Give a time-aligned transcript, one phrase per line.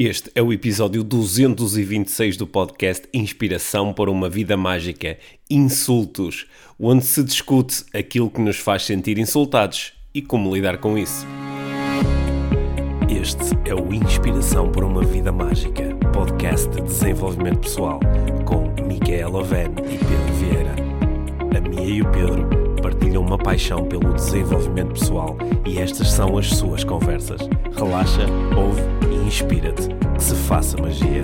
[0.00, 5.18] Este é o episódio 226 do podcast Inspiração para uma Vida Mágica
[5.50, 6.46] Insultos,
[6.78, 11.26] onde se discute aquilo que nos faz sentir insultados e como lidar com isso.
[13.10, 17.98] Este é o Inspiração para uma Vida Mágica, podcast de desenvolvimento pessoal,
[18.44, 20.76] com Micaela Oven e Pedro Vieira.
[21.56, 22.48] A Mia e o Pedro
[22.80, 25.36] partilham uma paixão pelo desenvolvimento pessoal
[25.66, 27.40] e estas são as suas conversas.
[27.76, 28.80] Relaxa, ouve
[29.12, 29.88] e inspira-te.
[30.16, 31.22] Que se faça magia.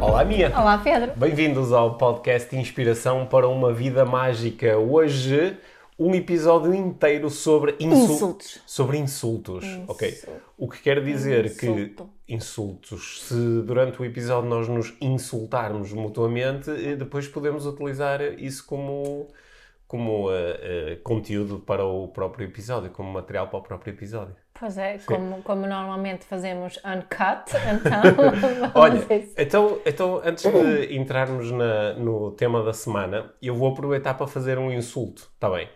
[0.00, 0.52] Olá, Mia.
[0.54, 1.12] Olá, Pedro.
[1.16, 4.76] Bem-vindos ao podcast Inspiração para uma Vida Mágica.
[4.76, 5.56] Hoje,
[5.98, 8.60] um episódio inteiro sobre insul- Insultos.
[8.66, 9.64] Sobre insultos.
[9.64, 9.90] Insulto.
[9.92, 10.18] Ok.
[10.58, 12.08] O que quer dizer Insulto.
[12.26, 18.64] que insultos, se durante o episódio nós nos insultarmos mutuamente, eh, depois podemos utilizar isso
[18.66, 19.26] como,
[19.94, 24.34] como eh, eh, conteúdo para o próprio episódio, como material para o próprio episódio.
[24.58, 28.02] Pois é, como, como normalmente fazemos uncut, então
[28.74, 29.34] Olha, a isso.
[29.38, 34.58] então, então antes de entrarmos na- no tema da semana, eu vou aproveitar para fazer
[34.58, 35.68] um insulto, está bem?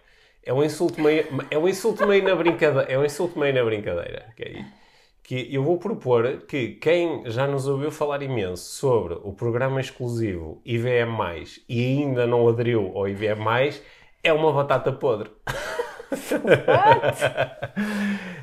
[0.45, 3.65] É um insulto meio, é um insulto meio na brincadeira, é um insulto meio na
[3.65, 4.65] brincadeira, ok?
[5.23, 10.61] Que eu vou propor que quem já nos ouviu falar imenso sobre o programa exclusivo
[10.65, 13.75] IVM+, e ainda não aderiu ao IVM+,
[14.23, 15.31] é uma batata podre.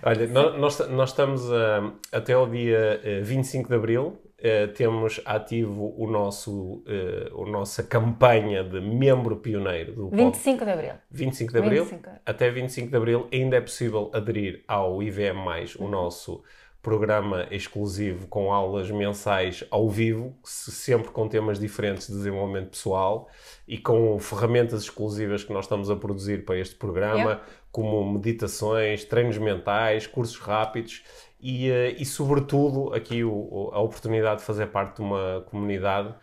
[0.04, 5.20] Olha, nó- nós, nós estamos ah, até o dia eh, 25 de Abril, eh, temos
[5.26, 10.92] ativo o nosso, eh, a nossa campanha de membro pioneiro do pod- 25 de Abril.
[11.12, 11.86] 25 de Abril.
[11.86, 12.09] 25.
[12.26, 16.44] Até 25 de Abril ainda é possível aderir ao IVM+, o nosso
[16.86, 23.28] programa exclusivo com aulas mensais ao vivo, se- sempre com temas diferentes de desenvolvimento pessoal
[23.67, 27.41] e com ferramentas exclusivas que nós estamos a produzir para este programa,
[27.72, 31.03] como meditações, treinos mentais, cursos rápidos
[31.41, 36.13] e, eh, e sobretudo, aqui o- a oportunidade de fazer parte de uma comunidade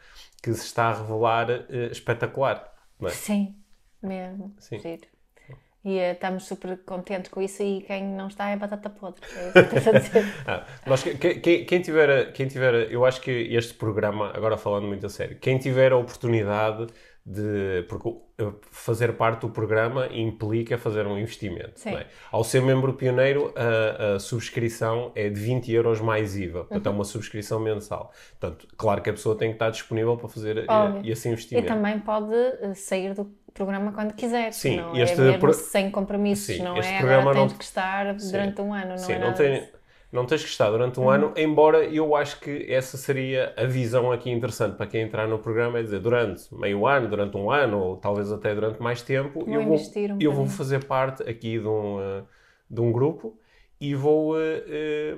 [0.42, 2.72] que se está a revelar eh, espetacular.
[3.02, 3.08] É?
[3.08, 3.56] Sim,
[4.00, 4.54] mesmo.
[4.58, 4.78] Sim.
[4.78, 5.11] Giro.
[5.84, 9.22] E eh, estamos super contentes com isso e quem não está é batata podre.
[9.34, 10.24] É isso que estás a dizer.
[10.46, 10.66] Ah,
[11.18, 15.08] que- que- quem tiver, quem tiver, eu acho que este programa, agora falando muito a
[15.08, 16.86] sério, quem tiver a oportunidade
[17.24, 17.84] de.
[17.88, 18.20] Porque uh,
[18.70, 21.72] fazer parte do programa implica fazer um investimento.
[21.80, 21.94] Sim.
[21.94, 22.06] é?
[22.30, 26.60] Ao ser membro pioneiro, a, a subscrição é de 20 euros mais IVA.
[26.64, 26.94] Portanto, é Uhum.
[26.96, 28.12] uma subscrição mensal.
[28.38, 31.12] Portanto, claro que a pessoa tem que estar disponível para fazer uh, Óbvio.
[31.12, 31.68] esse E investimento.
[31.68, 33.24] também pode eh, sair do
[33.54, 34.52] programa quando quiser.
[34.52, 36.56] Sim, não este é mesmo pro- sem compromissos.
[36.56, 38.90] Sim, não este é programa agora não- tens que estar durante um ano.
[38.90, 39.68] Não Sim, é não, tem.
[40.12, 44.12] Não tens que estar durante um ano, embora eu acho que essa seria a visão
[44.12, 47.78] aqui interessante para quem entrar no programa, é dizer, durante meio ano, durante um ano,
[47.78, 51.58] ou talvez até durante mais tempo, Vou eu, vou, um eu vou fazer parte aqui
[51.58, 52.22] de um, eh,
[52.70, 53.38] de um grupo
[53.80, 55.16] e vou, eh, eh,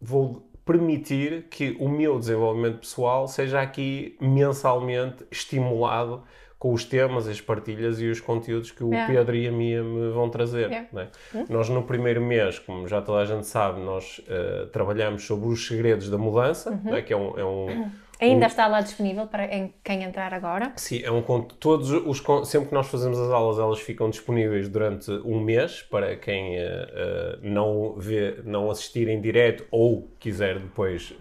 [0.00, 6.24] vou permitir que o meu desenvolvimento pessoal seja aqui mensalmente estimulado
[6.62, 9.12] com os temas, as partilhas e os conteúdos que o Yeah.
[9.12, 10.68] Pedro e a Mia me vão trazer.
[10.70, 10.86] Yeah.
[10.92, 11.08] não é?
[11.48, 15.66] Nós no primeiro mês, como já toda a gente sabe, nós eh, trabalhamos sobre os
[15.66, 16.80] segredos da mudança, Uhum.
[16.84, 17.02] não é?
[17.02, 17.90] que é um, é um-
[18.20, 20.72] Ainda está lá disponível para em- quem entrar agora.
[20.76, 21.20] Sim, é um
[21.58, 26.14] todos os sempre que nós fazemos as aulas elas ficam disponíveis durante um mês para
[26.14, 26.62] quem eh,
[26.92, 31.12] eh, não vê, não assistir em direto ou quiser depois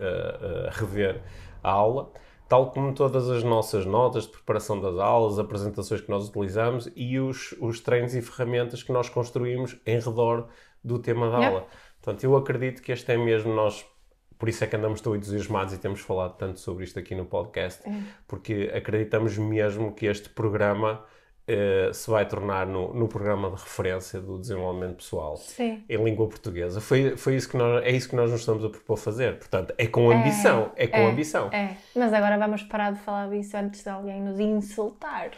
[0.73, 1.19] rever
[1.63, 2.11] a aula,
[2.51, 7.17] tal como todas as nossas notas de preparação das aulas, apresentações que nós utilizamos e
[7.17, 10.49] os, os treinos e ferramentas que nós construímos em redor
[10.83, 11.47] do tema da Yeah.
[11.47, 11.67] aula.
[12.01, 13.85] Portanto, eu acredito que este é mesmo nós
[14.37, 17.25] por isso é que andamos tão entusiasmados e temos falado tanto sobre isto aqui no
[17.25, 17.83] podcast,
[18.27, 21.05] porque acreditamos mesmo que este programa
[21.51, 25.83] eh, se vai tornar no, no programa de referência do desenvolvimento pessoal Sim.
[25.89, 26.79] em língua portuguesa.
[26.79, 29.37] Foi, foi isso que nós, é isso que nós nos estamos a propor fazer.
[29.37, 30.71] Portanto, é com ambição.
[30.75, 31.49] É, com ambição.
[31.51, 35.31] É, mas agora vamos parar de falar disso antes de alguém nos insultar.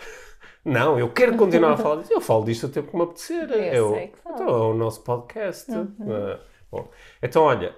[0.66, 2.12] Não, eu quero continuar a falar disso.
[2.14, 3.50] Eu falo disto o tempo que me apetecer.
[3.52, 4.36] Eu sei que falo.
[4.36, 5.70] Então, é o nosso podcast.
[5.72, 6.40] Ah,
[6.72, 6.90] bom,
[7.22, 7.76] então, olha,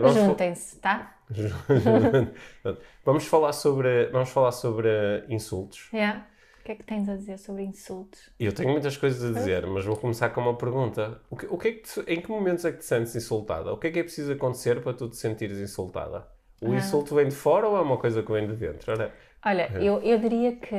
[0.00, 1.16] fa- Juntem-se, tá?
[3.04, 4.88] vamos falar sobre, vamos falar sobre
[5.28, 5.88] insultos.
[5.94, 6.26] Yeah.
[6.64, 8.30] O que é que tens a dizer sobre insultos?
[8.40, 11.20] Eu tenho muitas coisas a dizer, mas vou começar com uma pergunta.
[11.28, 13.70] O que, o que é que tu- em que momentos é que te sentes insultada?
[13.70, 16.26] O que é que é preciso acontecer para tu te sentires insultada?
[16.62, 16.76] O Ah.
[16.76, 18.90] insulto vem de fora ou é uma coisa que vem de dentro?
[18.92, 19.12] Ora,
[19.44, 20.74] Olha, eu, eu diria que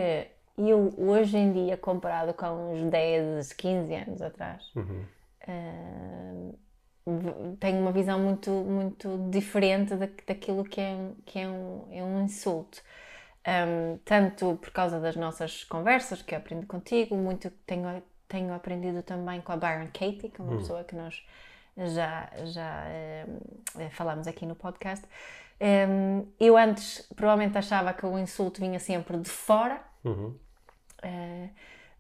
[0.58, 4.64] eu hoje em dia, comparado com uns 10, 15 anos atrás,
[5.48, 6.52] ah,
[7.06, 10.98] v- tenho uma visão muito, muito diferente da, daquilo que é,
[11.28, 12.82] que é, um, é um insulto.
[13.48, 19.04] Um, tanto por causa das nossas conversas que eu aprendi contigo, muito tenho tenho aprendido
[19.04, 21.24] também com a Byron Katie, que é uma pessoa que nós
[21.78, 22.84] já, já
[23.78, 25.06] uh, falámos aqui no podcast.
[25.62, 30.36] Um, eu antes provavelmente achava que o insulto vinha sempre de fora, Uhum.
[31.04, 31.50] uh,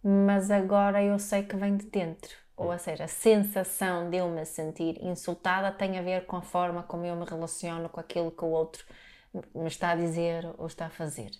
[0.04, 2.36] mas agora eu sei que vem de dentro.
[2.58, 6.84] Ou seja, a sensação de eu me sentir insultada tem a ver com a forma
[6.84, 8.86] como eu me relaciono com aquilo que o outro
[9.54, 11.32] me está a dizer ou está a fazer.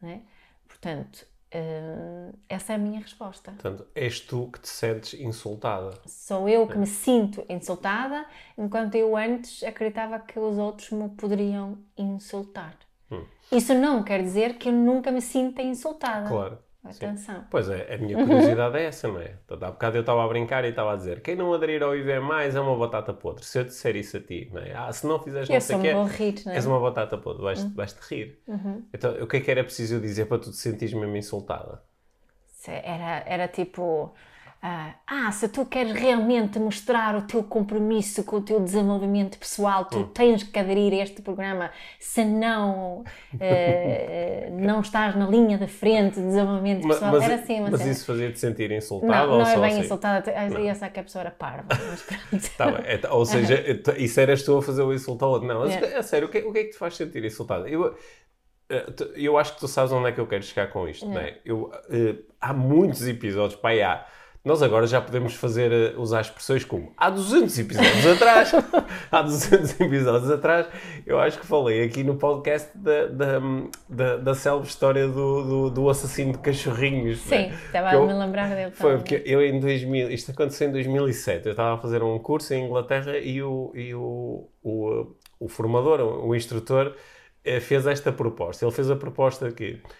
[0.00, 0.20] não é?
[0.66, 3.52] Portanto, uh, essa é a minha resposta.
[3.52, 5.98] Portanto, és tu que te sentes insultada.
[6.06, 8.26] Sou eu que me sinto insultada,
[8.58, 12.76] enquanto eu antes acreditava que os outros me poderiam insultar.
[13.10, 13.24] Hum.
[13.52, 16.28] Isso não quer dizer que eu nunca me sinta insultada.
[16.28, 16.65] Claro.
[16.90, 17.44] Atenção.
[17.50, 19.34] Pois é, a minha curiosidade é essa, não é?
[19.46, 21.96] Portanto, há bocado eu estava a brincar e estava a dizer quem não aderir ao
[21.96, 23.44] IVM mais é uma batata podre.
[23.44, 24.74] Se eu disser isso a ti, não é?
[24.74, 26.54] Ah, se não fizeres não sei o quê, vou rir, não é?
[26.54, 26.56] Uhum.
[26.56, 28.38] és uma batata podre, vais-te vais rir.
[28.92, 31.82] Então, o que é que era preciso eu dizer para tu te sentires mesmo insultada?
[32.46, 34.14] Se Era, era tipo.
[34.68, 39.84] Ah, ah, se tu queres realmente mostrar o teu compromisso com o teu desenvolvimento pessoal,
[39.84, 40.08] tu Hum.
[40.12, 41.70] tens que aderir a este programa,
[42.00, 43.04] senão
[43.38, 47.12] eh, não estás na linha da frente de desenvolvimento Mas, pessoal.
[47.12, 47.92] mas, era assim, mas cena.
[47.92, 49.80] isso fazia-te sentir insultada Não, ou não é bem assim?
[49.80, 50.30] insultada,
[50.60, 52.50] ia achar que a pessoa era parva, mas pronto.
[52.56, 55.46] Tá bem, então, ou seja, então, isso eras tu a fazer o insulto ao outro.
[55.46, 55.98] Não, mas, Yeah.
[55.98, 57.68] a sério, o que, é- o que é que te faz sentir insultada?
[57.68, 57.94] Eu,
[58.70, 58.86] eh,
[59.16, 61.40] eu acho que tu sabes onde é que eu quero chegar com isto, não é?
[61.44, 64.06] Eu, eh, há muitos episódios, pá, aí há.
[64.46, 68.52] Nós agora já podemos fazer, eh, usar expressões como há 200 episódios atrás,
[69.10, 70.68] há 200 episódios atrás,
[71.04, 73.40] eu acho que falei aqui no podcast da, da,
[73.88, 77.20] da, da célebre história do, do, do assassino de cachorrinhos.
[77.32, 77.48] é?
[77.48, 78.98] Sim, estava a eu- me lembrar dele Foi também.
[78.98, 82.66] porque eu em 2000, isto aconteceu em 2007, eu estava a fazer um curso em
[82.66, 85.06] Inglaterra e o, e o, o,
[85.40, 86.94] o formador, o instrutor,
[87.44, 88.64] eh, fez esta proposta.
[88.64, 89.90] Ele fez a proposta que eh,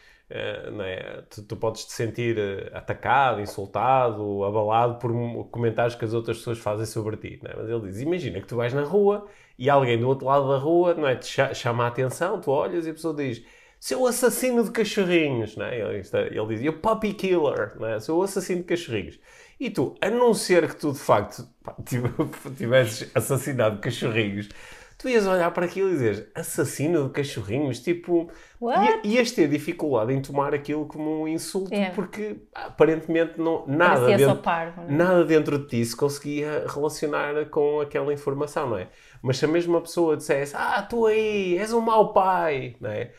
[0.72, 5.12] não é, tu, tu podes te sentir eh, atacado, insultado, abalado por
[5.50, 7.40] comentários que as outras pessoas fazem sobre ti.
[7.44, 7.56] É?
[7.56, 9.26] Mas ele diz: Imagina que tu vais na rua
[9.58, 12.50] e alguém do outro lado da rua não é, te cha- chama a atenção, tu
[12.50, 13.42] olhas e a pessoa diz.
[13.78, 15.78] Seu assassino de cachorrinhos, não é?
[15.78, 16.02] ele,
[16.32, 18.00] ele diz, puppy killer, não é?
[18.00, 19.20] seu assassino de cachorrinhos.
[19.60, 22.08] E tu, a não ser que tu de facto pá, tive-
[22.56, 24.48] tivesses assassinado cachorrinhos,
[24.98, 28.80] tu ias olhar para aquilo e dizer assassino de cachorrinhos, tipo, What?
[28.84, 31.94] ia- ias ter dificuldade em tomar aquilo como um insulto, Yeah.
[31.94, 34.92] porque aparentemente não, nada, Parecia dentro, parvo, não é?
[34.92, 38.88] nada dentro de ti se conseguia relacionar com aquela informação, não é?
[39.22, 43.12] Mas se a mesma pessoa dissesse, ah, tu aí, és um mau pai, não é?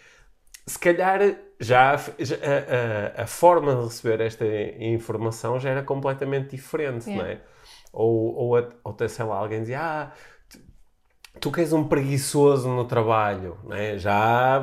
[0.66, 1.22] se calhar
[1.62, 4.46] já, já a, a- a forma de receber esta
[4.80, 7.24] informação já era completamente diferente, Yeah.
[7.24, 7.42] não é?
[7.94, 8.50] Ou, ou,
[8.84, 10.12] ou até, sei lá, alguém dizia, ah,
[11.40, 13.98] tu, que és um preguiçoso no trabalho, não é?
[13.98, 14.58] Já,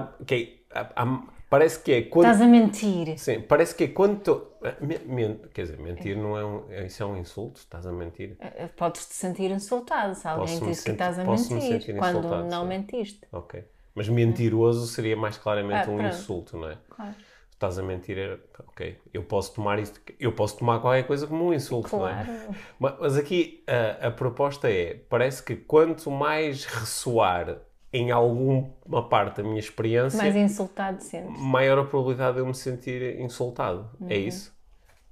[0.73, 2.27] há- há- parece que é quando...
[2.27, 3.19] Estás a mentir.
[3.19, 4.47] Sim, parece que é quando tu...
[4.81, 6.85] me- men- quer dizer, mentir não é um...
[6.87, 7.61] Isso é um insulto?
[7.61, 8.37] Estás a mentir?
[8.41, 12.69] Eh, Podes-te sentir insultado se alguém diz que estás a mentir, sentir quando não sim.
[12.69, 13.21] mentiste.
[13.33, 13.65] Ok.
[13.95, 16.77] Mas mentiroso seria mais claramente Ah, um insulto, não é?
[16.91, 17.15] Claro.
[17.65, 18.39] Estás a mentir, é-
[18.69, 22.25] ok, eu posso tomar isto, eu posso tomar qualquer coisa como um insulto, não é?
[22.25, 22.57] Claro.
[22.79, 27.59] Mas, mas aqui a, a proposta é, parece que quanto mais ressoar
[27.93, 31.41] em alguma parte da minha experiência, Mais insultado sentes.
[31.41, 33.89] maior a probabilidade de eu me sentir insultado.
[34.09, 34.21] É Uhum.
[34.21, 34.55] isso?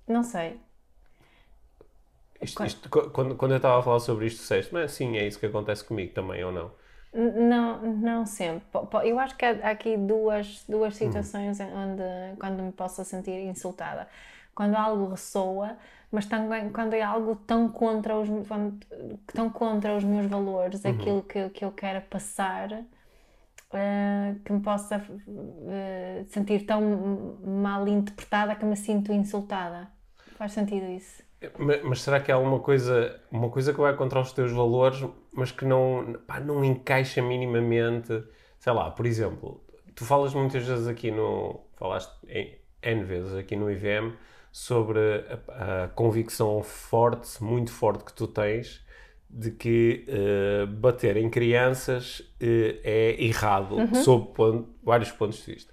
[0.07, 0.61] Não sei.
[2.41, 5.17] Isto- isto- qu- quando, quando eu estava a falar sobre isto, disseste, não é assim,
[5.17, 6.73] é isso que acontece comigo também, ou não?
[7.13, 8.67] Não, não sempre.
[9.05, 12.03] Eu acho que há aqui duas, duas situações em onde
[12.39, 14.09] quando me posso sentir insultada.
[14.55, 15.77] Quando algo ressoa,
[16.11, 18.81] mas também quando é algo tão contra os, quando,
[19.27, 22.85] tão contra os meus valores, aquilo que, que eu quero passar,
[23.73, 25.03] eh, que me possa
[25.69, 29.91] eh, sentir tão mal interpretada que me sinto insultada.
[30.37, 31.23] Faz sentido isso?
[31.59, 35.51] Mas, será que há alguma coisa, uma coisa que vai contra os teus valores, mas
[35.51, 38.23] que não, pá, não encaixa minimamente?
[38.59, 39.63] Sei lá, por exemplo,
[39.95, 41.61] tu falas muitas vezes aqui no.
[41.77, 44.13] Falaste em N vezes aqui no IVM
[44.53, 44.99] sobre
[45.49, 48.85] a, a convicção forte, muito forte que tu tens
[49.29, 55.73] de que eh, bater em crianças eh, é errado sob pon- vários pontos de vista.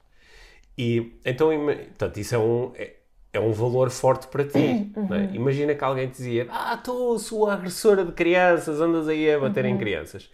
[0.78, 2.96] E então, portanto, isso é um, é,
[3.34, 4.92] é um valor forte para ti.
[5.08, 5.30] não é?
[5.34, 9.66] Imagina que alguém te dizia: Ah, tu, sua agressora de crianças, andas aí a bater
[9.66, 10.30] em crianças.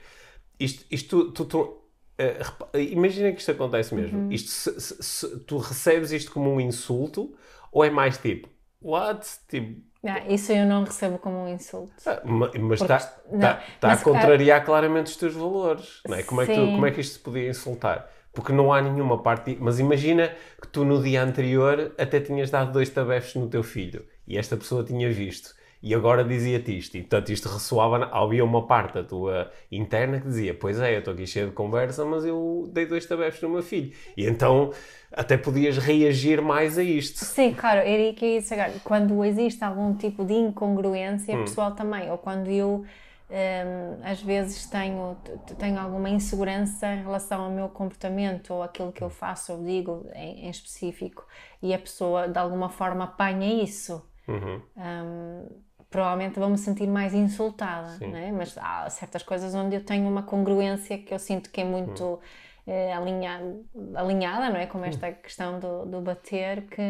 [0.59, 1.81] Isto, isto tu, tu,
[2.17, 4.25] repa- imagina que isto acontece mesmo.
[4.29, 7.35] Isto, se- se- se tu recebes isto como um insulto
[7.71, 8.49] ou é mais tipo,
[8.81, 9.27] what?
[9.49, 11.93] Tipo, Ah, isso eu não recebo como um insulto.
[12.05, 12.99] ah, ma- mas está
[13.31, 16.01] não, tá, tá mas, a contrariar claramente os teus valores.
[16.07, 16.23] Não é?
[16.23, 18.09] Como, é que tu- como é que isto se podia insultar?
[18.35, 19.57] Porque não há nenhuma parte.
[19.59, 24.05] Mas imagina que tu no dia anterior até tinhas dado dois tabefes no teu filho
[24.27, 26.97] e esta pessoa tinha visto e agora dizia-te isto.
[26.97, 30.99] E portanto isto ressoava, havia uma parte da tua interna que dizia: Pois é, eu
[30.99, 33.93] estou aqui cheio de conversa, mas eu dei dois tabefes no meu filho.
[34.17, 34.71] E então
[35.11, 37.23] até podias reagir mais a isto.
[37.23, 38.39] Sim, claro, era que.
[38.83, 41.43] Quando existe algum tipo de incongruência hum.
[41.43, 42.83] pessoal também, ou quando eu.
[43.27, 45.17] Um, às vezes tenho,
[45.57, 50.07] tenho alguma insegurança em relação ao meu comportamento ou aquilo que eu faço ou digo
[50.13, 51.25] em, em específico
[51.59, 54.07] e a pessoa de alguma forma apanha isso.
[54.27, 54.61] Uhum.
[54.77, 55.47] Um,
[55.89, 58.31] provavelmente vou me sentir mais insultada, né?
[58.31, 62.03] mas há certas coisas onde eu tenho uma congruência que eu sinto que é muito
[62.03, 62.19] hum.
[62.67, 63.55] eh, alinhada,
[63.95, 64.65] alinhada, não é?
[64.65, 65.15] Como esta hum.
[65.23, 66.81] questão do, do bater, que,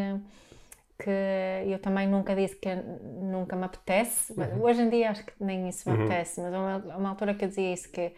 [0.98, 1.10] que
[1.68, 4.34] eu também nunca disse que nunca me apetece.
[4.34, 4.64] Uhum.
[4.64, 6.04] Hoje em dia acho que nem isso me uhum.
[6.06, 8.14] apetece, mas há uma, uma, altura que eu dizia isso, que,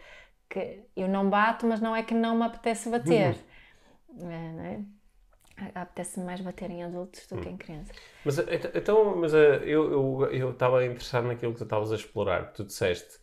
[0.48, 3.36] que eu não bato, mas não é que não me apetece bater.
[4.08, 4.30] Uhum.
[4.30, 4.80] É, não é?
[5.74, 7.96] apetece mais bater em adultos do que em crianças.
[8.24, 12.52] Mas então, mas eh, eu eu estava interessado naquilo que tu estavas a explorar.
[12.52, 13.18] Tu disseste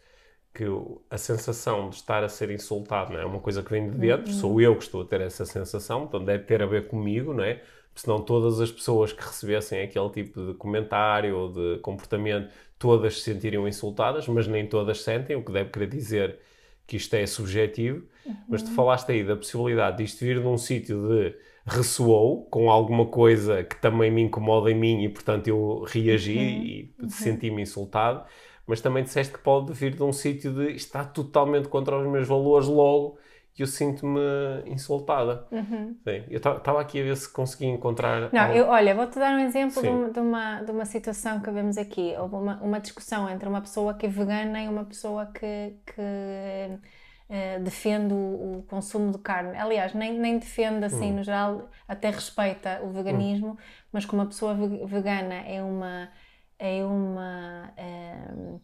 [0.53, 0.65] que
[1.09, 3.23] a sensação de estar a ser insultado não é?
[3.23, 4.39] é uma coisa que vem de dentro, uhum.
[4.39, 7.43] sou eu que estou a ter essa sensação, então deve ter a ver comigo, não
[7.43, 7.61] é?
[7.95, 13.21] Senão todas as pessoas que recebessem aquele tipo de comentário ou de comportamento, todas se
[13.21, 16.39] sentiriam insultadas, mas nem todas sentem, o que deve querer dizer
[16.85, 18.05] que isto é subjetivo.
[18.25, 18.35] Uhum.
[18.49, 21.35] Mas tu falaste aí da possibilidade de isto vir de um sítio de
[21.65, 26.43] ressoou com alguma coisa que também me incomoda em mim e, portanto, eu reagi uhum.
[26.43, 27.09] e uhum.
[27.09, 28.25] senti-me insultado.
[28.67, 32.27] Mas também disseste que pode vir de um sítio de está totalmente contra os meus
[32.27, 33.17] valores logo
[33.57, 34.19] e eu sinto-me
[34.65, 35.47] insultada.
[35.49, 35.95] Uhum.
[36.03, 38.29] Sim, eu estava aqui a ver se consegui encontrar.
[38.33, 38.53] Não, algo...
[38.53, 41.77] eu, olha, vou-te dar um exemplo de uma, de uma, de, uma, situação que vemos
[41.77, 42.13] aqui.
[42.19, 46.79] Houve uma, uma discussão entre uma pessoa que é vegana e uma pessoa que, que
[47.27, 49.57] Uh, defende o, o, consumo de carne.
[49.57, 51.15] Aliás, nem, nem defende assim, hum.
[51.15, 53.57] no geral, até respeita o veganismo, hum.
[53.91, 56.11] mas como a pessoa vegana é uma.
[56.59, 58.61] É uma uh,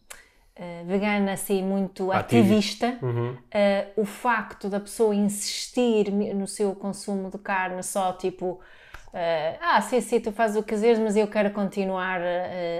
[0.58, 3.36] uh, vegana assim muito ativista, ativista uhum.
[3.96, 8.60] o facto da pessoa insistir no seu consumo de carne só tipo
[9.60, 12.18] ah, sim, sim, tu fazes o que quiseres, mas eu quero continuar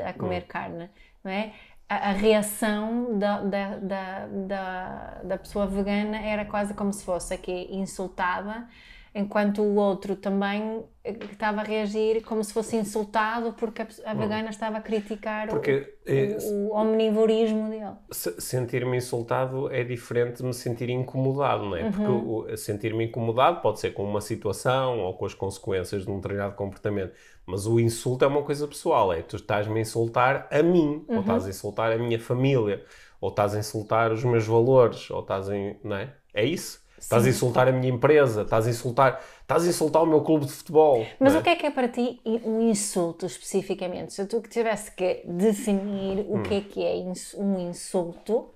[0.09, 0.47] a comer hum.
[0.49, 0.91] carne,
[1.23, 1.53] não é?
[1.93, 7.35] a, a reação da, da, da, da, da pessoa vegana era quase como se fosse
[7.35, 8.67] aqui insultada
[9.15, 14.49] enquanto o outro também eh, estava a reagir como se fosse insultado porque a, vegana
[14.49, 17.93] estava a criticar porque, o, é, o, omnivorismo dele.
[18.11, 21.85] Sentir-me insultado é diferente de me sentir incomodado, não é?
[21.85, 21.93] Uhum.
[21.93, 26.55] Porque sentir-me incomodado pode ser com uma situação ou com as consequências de um determinado
[26.55, 27.13] comportamento,
[27.45, 31.17] mas o insulto é uma coisa pessoal, é tu estás-me a insultar a mim, uhum.
[31.17, 32.83] ou estás a insultar a minha família,
[33.21, 35.53] ou estás a insultar os meus valores, ou estás a...
[35.85, 36.15] não é?
[36.33, 36.82] É isso?
[37.03, 40.47] Estás a insultar a minha empresa, estás a insultar, estás a insultar o meu clube
[40.47, 41.05] de futebol.
[41.19, 41.39] Mas é?
[41.39, 44.15] o que é que é para ti um insulto especificamente?
[44.15, 46.43] Se tu tivesse que definir o hum.
[46.45, 46.95] que é que é
[47.37, 48.51] um insulto,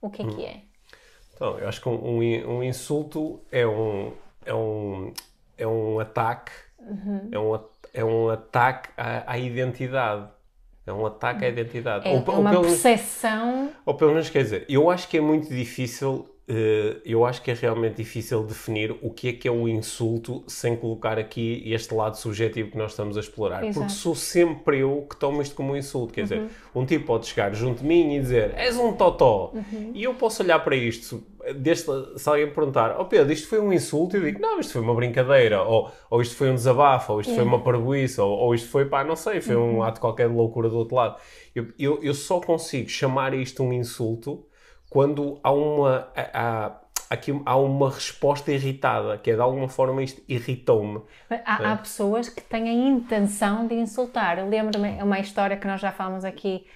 [0.00, 0.30] o que é hum.
[0.30, 0.62] que é?
[1.34, 2.18] Então, eu acho que um,
[2.56, 4.12] um, insulto é um,
[4.46, 5.12] é um,
[5.58, 7.28] é um ataque, uhum.
[7.30, 7.60] é, um,
[7.92, 10.26] é um ataque à, à identidade.
[10.86, 12.08] É um ataque à identidade.
[12.08, 13.70] É, ou, é uma ou percepção.
[13.84, 16.26] Ou pelo menos, quer dizer, eu acho que é muito difícil
[17.04, 20.76] eu acho que é realmente difícil definir o que é que é um insulto sem
[20.76, 23.62] colocar aqui este lado subjetivo que nós estamos a explorar.
[23.62, 23.78] Exato.
[23.78, 26.12] Porque sou sempre eu que tomo isto como um insulto.
[26.12, 26.26] Quer uhum.
[26.26, 29.52] dizer, um tipo pode chegar junto de mim e dizer és um totó.
[29.54, 29.92] Uhum.
[29.94, 31.22] E eu posso olhar para isto,
[31.56, 34.16] deste, se alguém me perguntar, oh Pedro, isto foi um insulto?
[34.16, 35.62] Eu digo, não, isto foi uma brincadeira.
[35.62, 38.86] Ou, ou isto foi um desabafo, ou isto foi uma parboice, ou, ou, isto foi,
[38.86, 39.78] pá, não sei, foi uhum.
[39.78, 41.16] um ato qualquer de loucura do outro lado.
[41.54, 44.44] Eu, eu, eu só consigo chamar isto um insulto
[44.90, 46.72] quando há uma, há,
[47.08, 51.00] aqui, há uma resposta irritada, que é de alguma forma isto irritou-me.
[51.30, 51.66] Há, é.
[51.66, 54.38] há, pessoas que têm a intenção de insultar.
[54.38, 56.66] Eu lembro-me uma história que nós já falamos aqui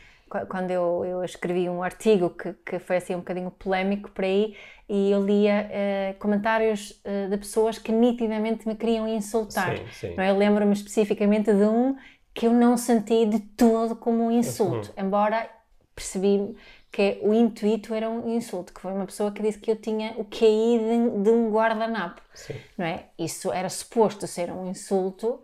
[0.49, 4.57] quando eu, eu escrevi um artigo que, que foi assim um bocadinho polémico por aí
[4.89, 9.77] e eu lia uh, comentários uh, de pessoas que nitidamente me queriam insultar.
[9.77, 10.15] Sim, sim.
[10.17, 10.31] Não, é?
[10.31, 11.97] eu lembro-me especificamente de um
[12.33, 15.07] que eu não senti de todo como um insulto, uhum.
[15.07, 15.49] embora
[15.95, 16.57] percebi
[16.95, 19.75] que é, o intuito era um insulto, que foi uma pessoa que disse que eu
[19.75, 22.23] tinha o QI de, de um guardanapo,
[22.79, 23.07] não é?
[23.19, 25.41] Isso era suposto ser um insulto,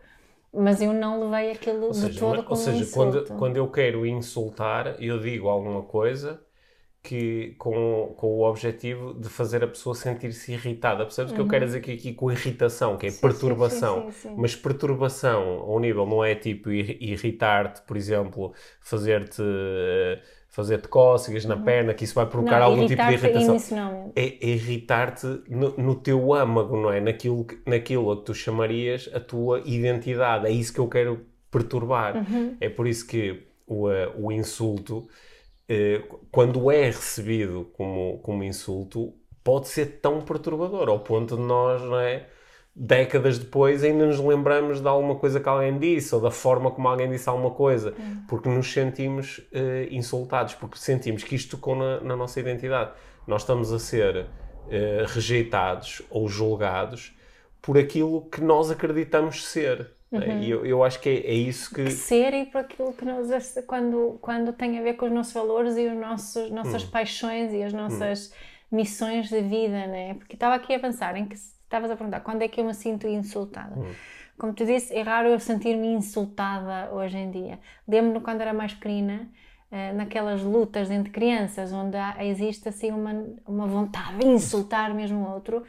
[0.55, 2.95] mas eu não levei aquilo ou de todo como Ou seja, um insulto.
[2.95, 6.41] Quando, quando eu quero insultar, eu digo alguma coisa
[7.03, 11.05] que com, com o objetivo de fazer a pessoa sentir-se irritada.
[11.05, 11.67] Percebes o que eu quero uhum.
[11.67, 14.05] dizer aqui, aqui com irritação, que é sim, perturbação.
[14.13, 19.43] Sim, sim, Mas perturbação ao nível não é tipo irritar-te, por exemplo, fazer-te
[20.51, 21.63] fazer-te cócegas na uhum.
[21.63, 24.13] perna, que isso vai provocar não, algum tipo de irritação.
[24.17, 27.01] É, irritar-te no, no, teu âmago, não é?
[27.01, 30.47] Naquilo, naquilo que tu chamarias a tua identidade.
[30.47, 32.27] É isso que eu quero perturbar.
[32.61, 35.09] É por isso que o, uh, o insulto,
[35.71, 39.15] uh, quando é recebido como, como insulto,
[39.45, 42.27] pode ser tão perturbador, ao ponto de nós, não é?
[42.75, 46.89] Décadas depois ainda nos lembramos de alguma coisa que alguém disse ou da forma como
[46.89, 48.23] alguém disse alguma coisa, hum.
[48.29, 52.93] porque nos sentimos uh, insultados, porque sentimos que isto tocou na, na nossa identidade.
[53.27, 57.17] Nós estamos a ser uh, rejeitados ou julgados
[57.61, 59.91] por aquilo que nós acreditamos ser.
[60.11, 60.27] Né?
[60.27, 60.43] Uhum.
[60.43, 61.85] E eu, eu, acho que é, é isso que...
[61.85, 61.91] que...
[61.91, 63.29] Ser e por aquilo que nós...
[63.67, 66.91] Quando, quando tem a ver com os nossos valores e as nossas hum.
[66.91, 68.33] paixões e as nossas
[68.73, 68.77] hum.
[68.77, 70.15] missões de vida, né?
[70.15, 71.37] Porque estava aqui a pensar em que
[71.71, 73.79] Estavas a perguntar quando é que eu me sinto insultada.
[73.79, 73.95] Uhum.
[74.37, 77.61] Como tu disse, é raro eu sentir-me insultada hoje em dia.
[77.87, 79.29] Lembro-me quando era mais pequena,
[79.71, 85.21] uh, naquelas lutas entre crianças, onde há, existe assim uma, uma vontade de insultar mesmo
[85.25, 85.63] o outro.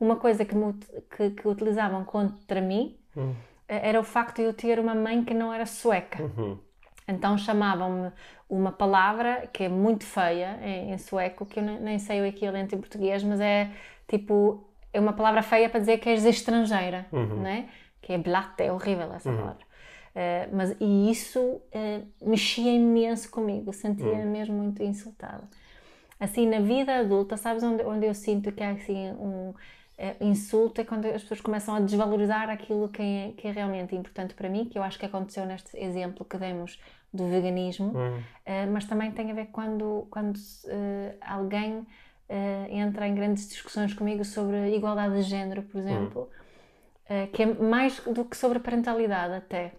[0.00, 0.74] Uma coisa que, me,
[1.16, 3.30] que, que utilizavam contra mim uhum.
[3.30, 3.36] uh,
[3.68, 6.20] era o facto de eu ter uma mãe que não era sueca.
[6.20, 6.58] Uhum.
[7.06, 8.10] Então chamavam-me
[8.50, 12.74] uma palavra que é muito feia em, em sueco, que eu nem sei o equivalente
[12.74, 13.70] em português, mas é
[14.08, 17.42] tipo é uma palavra feia para dizer que és estrangeira, uhum.
[17.42, 17.68] né?
[18.00, 19.36] Que é blatt, é horrível essa uhum.
[19.36, 19.64] palavra.
[20.14, 24.30] Uh, mas, e isso uh, mexia imenso comigo, sentia-me uhum.
[24.30, 25.42] mesmo muito insultada.
[26.20, 29.54] Assim, na vida adulta, sabes onde, onde eu sinto que há assim um uh,
[30.20, 30.80] insulto?
[30.80, 34.48] É quando as pessoas começam a desvalorizar aquilo que é, que é realmente importante para
[34.48, 36.80] mim, que eu acho que aconteceu neste exemplo que demos
[37.12, 38.72] do veganismo, uhum.
[38.72, 40.36] mas também tem a ver quando, quando
[41.20, 41.86] alguém
[42.28, 46.30] uh, entra em grandes discussões comigo sobre igualdade de género, por exemplo,
[47.08, 49.72] uh, que é mais do que sobre a parentalidade até.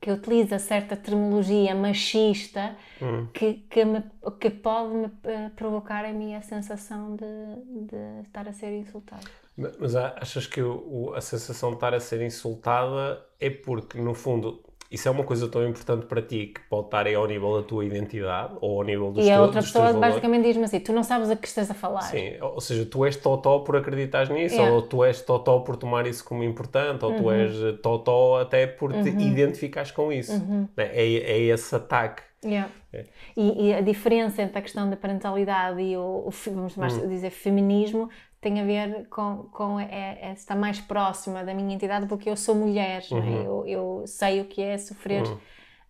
[0.00, 3.26] Que utiliza certa terminologia machista hum.
[3.32, 4.04] que, que, me,
[4.38, 9.24] que pode me uh, provocar a minha sensação de, de estar a ser insultada.
[9.56, 14.62] Mas achas que o, a sensação de estar a ser insultada é porque, no fundo,
[14.90, 17.66] isso é uma coisa tão importante para ti que pode estar aí ao nível da
[17.66, 21.02] tua identidade ou ao nível dos E a outra pessoa basicamente diz-me assim: tu não
[21.02, 22.02] sabes a que estás a falar.
[22.02, 24.72] Sim, ou seja, tu és totó por acreditar nisso, yeah.
[24.72, 27.22] ou tu és totó por tomar isso como importante, ou uhum.
[27.22, 29.20] tu és totó até por te uhum.
[29.20, 30.32] identificares com isso.
[30.32, 30.68] Uhum.
[30.76, 32.22] É, é esse ataque.
[32.44, 32.70] Yeah.
[32.92, 33.06] É.
[33.36, 37.08] E, e, a diferença entre a questão da parentalidade e o, o vamos mais hum.
[37.08, 38.08] dizer, feminismo
[38.44, 42.36] tem a ver com, com é, é, estar mais próxima da minha entidade porque eu
[42.36, 43.14] sou mulher, é?
[43.14, 43.42] uhum.
[43.42, 45.38] eu, eu, sei o que é sofrer uhum.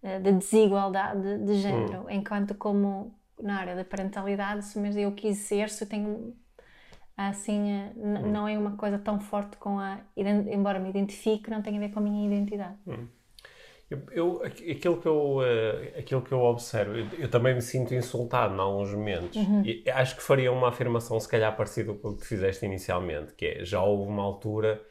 [0.05, 2.11] uh, de desigualdade de, de género, uhum.
[2.11, 3.13] enquanto como
[3.43, 6.33] na área da parentalidade, se mesmo eu quis ser, se eu tenho
[7.17, 11.77] assim, uh, não é uma coisa tão forte com a, embora me identifique, não tem
[11.77, 12.79] a ver com a minha identidade.
[13.91, 17.95] Eu, eu, aquilo, que eu, uh, aquilo que eu observo, eu, eu, também me sinto
[17.95, 19.37] insultado em alguns momentos.
[19.37, 19.63] Uhum.
[19.65, 23.47] E acho que faria uma afirmação, se calhar, parecida com o que fizeste inicialmente, que
[23.47, 24.83] é, já houve uma altura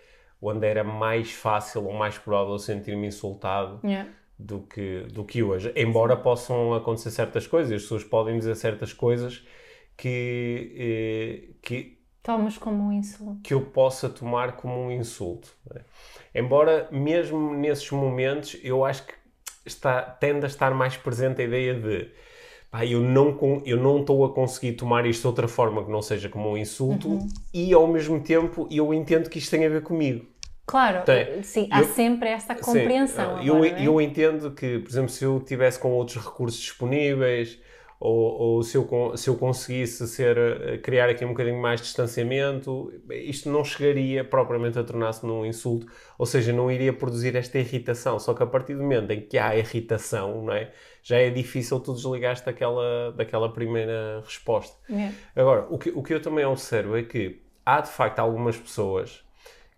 [0.41, 4.09] onde era mais fácil ou mais provável sentir-me insultado yeah.
[4.37, 5.71] do, que, do que hoje.
[5.75, 9.43] Embora possam acontecer certas coisas, as pessoas podem dizer certas coisas
[9.95, 13.41] que, eh, que Tomas como um insulto.
[13.43, 15.53] Que eu possa tomar como um insulto.
[15.69, 15.81] Né?
[16.33, 19.13] Embora, mesmo nesses momentos, eu acho que
[19.65, 22.09] está, tende a estar mais presente a ideia de
[22.71, 26.27] pá, eu não eu estou a conseguir tomar isto de outra forma que não seja
[26.29, 27.27] como um insulto uhum.
[27.53, 30.25] e ao mesmo tempo eu entendo que isto tem a ver comigo.
[30.65, 33.41] Claro, tem, sim, há sempre essa compreensão.
[33.41, 33.85] Sim, agora, eu, é?
[33.85, 37.59] eu entendo que, por exemplo, se eu tivesse com outros recursos disponíveis,
[38.05, 41.85] ou, ou se, eu, se eu conseguisse ser, eh, criar aqui um bocadinho mais de
[41.85, 45.87] distanciamento, isto não chegaria propriamente a tornar-se num insulto,
[46.17, 48.19] ou seja, não iria produzir esta irritação.
[48.19, 50.73] Só que a partir do momento em que há irritação, não é?
[51.01, 54.75] já é difícil tu desligaste daquela, daquela primeira resposta.
[54.91, 55.11] É.
[55.33, 59.23] Agora, o que, o que eu também observo é que há de facto algumas pessoas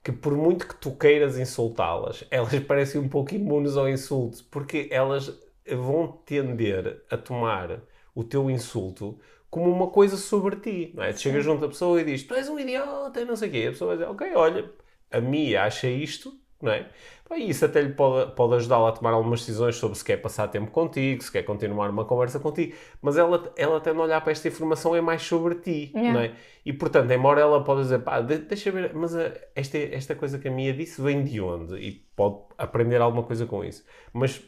[0.03, 4.87] que por muito que tu queiras insultá-las, elas parecem um pouco imunes ao insulto, porque
[4.89, 5.31] elas
[5.75, 7.81] vão tender a tomar
[8.15, 11.13] o teu insulto como uma coisa sobre ti, não é?
[11.13, 13.51] Tu chegas junto à pessoa e diz, tu és um idiota e não sei o
[13.51, 13.65] quê.
[13.67, 14.71] A pessoa vai dizer, ok, olha,
[15.11, 16.89] a Mia acha isto, não é?
[17.37, 20.47] E isso até lhe pode, pode ajudá-la a tomar algumas decisões sobre se quer passar
[20.47, 24.31] tempo contigo, se quer continuar uma conversa contigo, mas ela, ela tendo a olhar para
[24.31, 26.13] esta informação é mais sobre ti, yeah.
[26.13, 26.33] não é?
[26.65, 30.47] E portanto, embora ela possa dizer, pá, deixa ver, mas a, esta, esta coisa que
[30.47, 31.75] a Mia disse vem de onde?
[31.77, 33.83] E pode aprender alguma coisa com isso.
[34.13, 34.41] Mas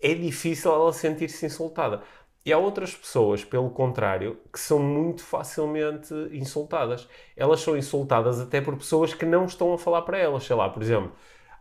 [0.00, 2.02] é difícil ela sentir-se insultada.
[2.44, 7.08] E há outras pessoas, pelo contrário, que são muito facilmente insultadas.
[7.36, 10.44] Elas são insultadas até por pessoas que não estão a falar para elas.
[10.44, 11.12] Sei lá, por exemplo,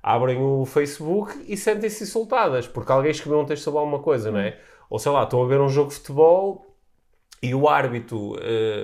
[0.02, 4.40] abrem o Facebook e sentem-se insultadas porque alguém escreveu um texto sobre alguma coisa, não
[4.40, 4.60] é?
[4.90, 6.72] Ou sei lá, estão a ver um jogo de futebol
[7.44, 8.38] e o árbitro uh,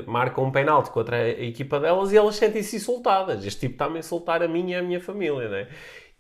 [0.10, 3.46] marca um penalti contra a equipa delas e elas sentem-se insultadas.
[3.46, 5.68] Este tipo está-me a insultar a mim e a minha família, não é?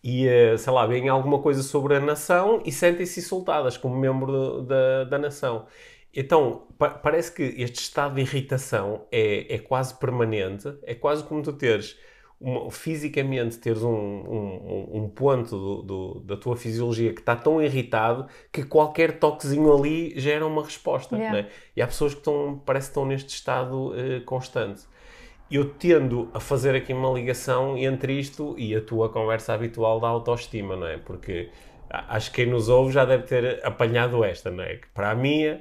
[0.07, 4.61] E, uh, sei lá, veem alguma coisa sobre a nação e sentem-se insultadas como membro
[4.61, 5.65] da, da nação.
[6.15, 11.43] Então, pa parece que este estado de irritação é, é quase permanente, é quase como
[11.43, 11.99] tu teres
[12.39, 17.61] uma, fisicamente teres um, um, um ponto do, do, da tua fisiologia que está tão
[17.61, 21.17] irritado que qualquer toquezinho ali gera uma resposta.
[21.17, 21.41] Yeah.
[21.41, 21.49] Né?
[21.75, 24.83] E há pessoas que estão, parece que estão neste estado uh, constante.
[25.49, 30.07] Eu tendo a fazer aqui uma ligação entre isto e a tua conversa habitual da
[30.07, 30.97] autoestima, não é?
[30.97, 31.49] Porque
[31.89, 34.75] acho que quem nos ouve já deve ter apanhado esta, não é?
[34.75, 35.57] Que para mim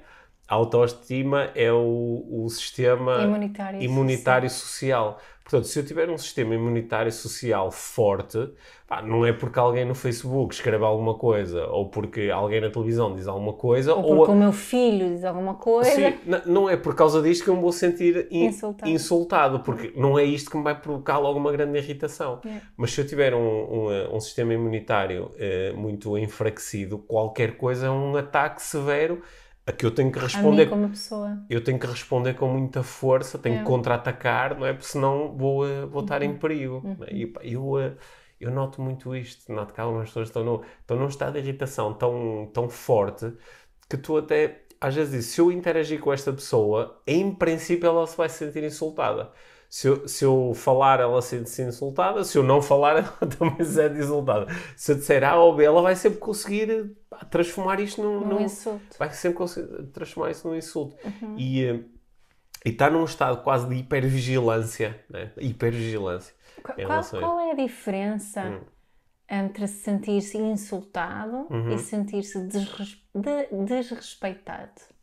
[0.48, 5.12] a autoestima é o, o sistema imunitário, imunitário social.
[5.14, 8.50] social Portanto, se eu tiver um sistema imunitário social forte,
[8.88, 13.14] pá, não é porque alguém no Facebook escreve alguma coisa, ou porque alguém na televisão
[13.14, 14.36] diz alguma coisa, ou porque ou...
[14.36, 15.88] o meu filho diz alguma coisa.
[15.88, 16.14] Sim,
[16.46, 18.46] não é por causa disto que eu me vou sentir in...
[18.46, 18.90] insultado.
[18.90, 19.60] insultado.
[19.60, 22.40] porque não é isto que me vai provocar logo uma grande irritação.
[22.44, 22.60] É.
[22.76, 27.90] Mas se eu tiver um, um, um sistema imunitário eh, muito enfraquecido, qualquer coisa é
[27.90, 29.22] um ataque severo
[29.66, 30.62] a que eu tenho que responder.
[30.62, 31.38] A mim como pessoa.
[31.50, 33.58] Eu tenho que responder com muita força, tenho é.
[33.58, 34.72] que contra-atacar, não é?
[34.72, 36.28] Porque senão vou, uh, vou estar uhum.
[36.28, 36.82] em perigo.
[36.84, 36.96] Uhum.
[37.04, 37.12] É?
[37.12, 37.92] E, eu, uh,
[38.40, 41.92] eu noto muito isto, noto que algumas pessoas estão, no, estão num estado de irritação
[41.94, 43.32] tão, tão forte
[43.88, 48.06] que tu até, às vezes, dizes, se eu interagir com esta pessoa, em princípio ela
[48.06, 49.32] se vai sentir insultada
[49.68, 52.24] se eu, se eu falar, ela sente-se insultada.
[52.24, 54.46] Se eu não falar, ela também se sente insultada.
[54.76, 56.96] Se eu disser A ou B, ela vai sempre conseguir
[57.30, 58.96] transformar isto num, num, num insulto.
[58.98, 60.96] Vai sempre conseguir transformar isso num insulto.
[61.04, 61.34] Uhum.
[61.36, 61.80] E eh,
[62.64, 65.04] está num estado quase de hipervigilância.
[65.10, 65.32] Né?
[65.38, 66.34] Hipervigilância.
[66.62, 68.60] Qual, qual é a diferença hum.
[69.30, 71.70] entre sentir-se insultado uhum.
[71.70, 74.95] e sentir-se desres, de, desrespeitado?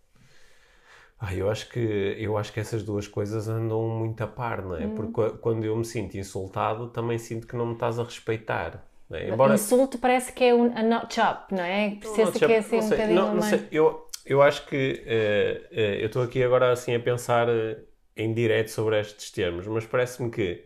[1.25, 4.75] Ah, eu acho que eu acho que essas duas coisas andam muito a par, não
[4.75, 4.86] é?
[4.86, 4.93] Hum.
[4.93, 8.86] Porque quando eu me sinto insultado, também sinto que não me estás a respeitar.
[9.09, 9.29] É?
[9.29, 9.53] Embora...
[9.53, 11.95] Insulto parece que é um a notch up, não é?
[11.95, 13.45] Precisa que é assim um bocadinho não, não mais...
[13.45, 13.67] sei.
[13.71, 17.77] Eu, eu acho que uh, uh, eu estou aqui agora assim a pensar uh,
[18.17, 20.65] em direto sobre estes termos, mas parece-me que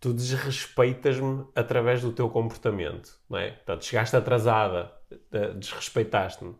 [0.00, 3.50] tu desrespeitas-me através do teu comportamento, não é?
[3.50, 4.90] Portanto, chegaste atrasada,
[5.56, 6.54] desrespeitaste-me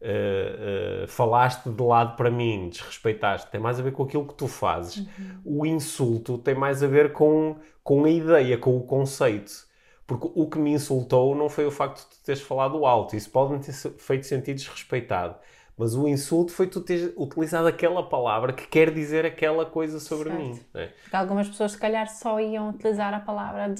[0.00, 4.34] uh, uh, falaste de lado para mim, desrespeitaste, tem mais a ver com aquilo que
[4.34, 4.98] tu fazes.
[4.98, 5.40] Uhum.
[5.44, 9.66] O insulto tem mais a ver com, com a ideia, com o conceito.
[10.06, 13.28] Porque o que me insultou não foi o facto de tu teres falado alto, isso
[13.28, 15.34] pode me ter feito sentir desrespeitado.
[15.76, 20.30] Mas o insulto foi tu teres utilizado aquela palavra que quer dizer aquela coisa sobre
[20.30, 20.42] certo.
[20.42, 20.60] mim.
[20.72, 20.90] Né?
[21.02, 23.74] Porque algumas pessoas, se calhar, só iam utilizar a palavra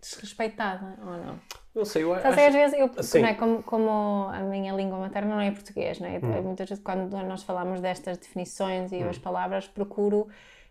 [0.00, 1.40] desrespeitada, ou não?
[1.74, 2.26] Não sei, eu acho...
[2.26, 3.90] às vezes, eu, não é, como, como
[4.30, 6.18] a minha língua materna não é português, não é?
[6.18, 6.42] Hum.
[6.42, 9.08] Muitas vezes quando nós falamos destas definições e hum.
[9.08, 10.28] as palavras, procuro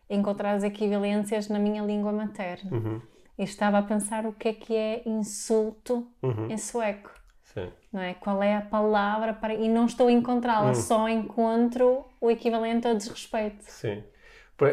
[0.09, 2.71] encontrar as equivalências na minha língua materna.
[2.71, 3.01] Uhum.
[3.37, 6.51] E estava a pensar o que é que é insulto uhum.
[6.51, 7.09] em sueco.
[7.41, 7.71] Sim.
[7.91, 8.13] Não é?
[8.13, 9.53] Qual é a palavra para...
[9.53, 10.75] E não estou a encontrá-la, hum.
[10.75, 13.63] só encontro o equivalente a desrespeito.
[13.63, 14.03] Sim.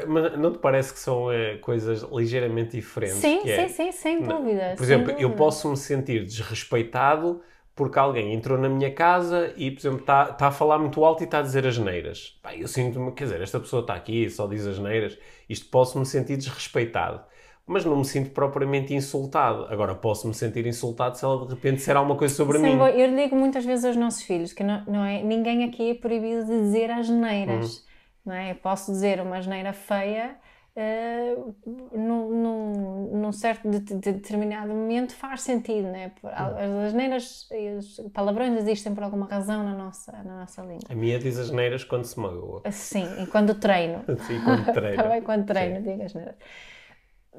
[0.07, 3.19] Mas não te parece que são é, coisas ligeiramente diferentes?
[3.19, 4.75] Sim, sim, é, sim, sem dúvida.
[4.77, 5.23] Por exemplo, dúvida.
[5.23, 7.41] eu posso me sentir desrespeitado
[7.75, 11.23] porque alguém entrou na minha casa e, por exemplo, está tá a falar muito alto
[11.23, 12.37] e está a dizer as neiras.
[12.59, 15.17] Eu sinto-me, quer dizer, esta pessoa está aqui e só diz as neiras,
[15.49, 17.21] isto posso-me sentir desrespeitado.
[17.65, 19.67] Mas não me sinto propriamente insultado.
[19.71, 22.83] Agora, posso-me sentir insultado se ela de repente disser alguma coisa sobre Sim, mim.
[22.97, 26.47] Eu digo muitas vezes aos nossos filhos que não, não é, ninguém aqui é proibido
[26.47, 27.79] de dizer as neiras.
[27.85, 27.88] Hum
[28.29, 28.53] não é?
[28.53, 30.37] Eu posso dizer uma asneira feia
[30.77, 31.55] uh,
[31.93, 36.13] num, num, num, certo de, de determinado momento faz sentido, né?
[36.23, 40.85] As asneiras e os palavrões existem por alguma razão na nossa, na nossa língua.
[40.89, 42.63] A minha diz asneiras quando se magoa.
[42.71, 44.05] Sim, e quando treino.
[44.27, 45.03] Sim, quando treino.
[45.03, 46.37] Também quando treino, digo asneiras.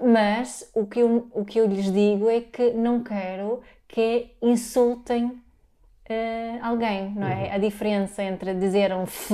[0.02, 5.26] Mas o que, eu, o que eu lhes digo é que não quero que insultem
[5.26, 7.48] uh, alguém, não é?
[7.48, 7.54] Uhum.
[7.54, 9.34] A diferença entre dizer um f,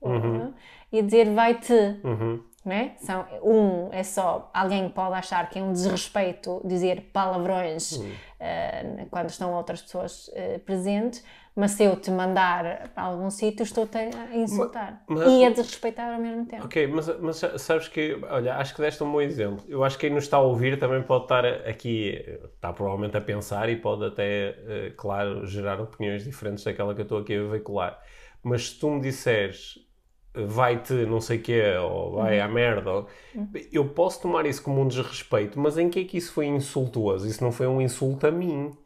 [0.00, 0.52] uhum
[0.92, 1.72] e dizer vai-te.
[2.04, 2.42] Uhum.
[2.64, 2.96] Né?
[2.98, 8.10] São, um é só alguém pode achar que é um desrespeito dizer palavrões uhum.
[8.10, 11.24] uh, quando estão outras pessoas uh, presentes,
[11.58, 16.14] mas se eu te mandar para algum sítio, estou-te a insultar mas, e a desrespeitar
[16.14, 16.66] ao mesmo tempo.
[16.66, 19.64] Ok, mas, mas sabes que, olha, acho que deste um bom exemplo.
[19.66, 22.22] Eu acho que quem nos está a ouvir também pode estar aqui,
[22.54, 27.04] está provavelmente a pensar e pode até, uh, claro, gerar opiniões diferentes daquela que eu
[27.04, 27.98] estou aqui a veicular.
[28.40, 29.87] Mas se tu me disseres
[30.34, 32.44] vai-te não sei o quê, ou vai uhum.
[32.44, 32.90] à merda.
[32.92, 33.08] Ou...
[33.34, 33.48] Uhum.
[33.72, 37.26] Eu posso tomar isso como um desrespeito, mas em que é que isso foi insultuoso?
[37.26, 38.76] Isso não foi um insulto a mim.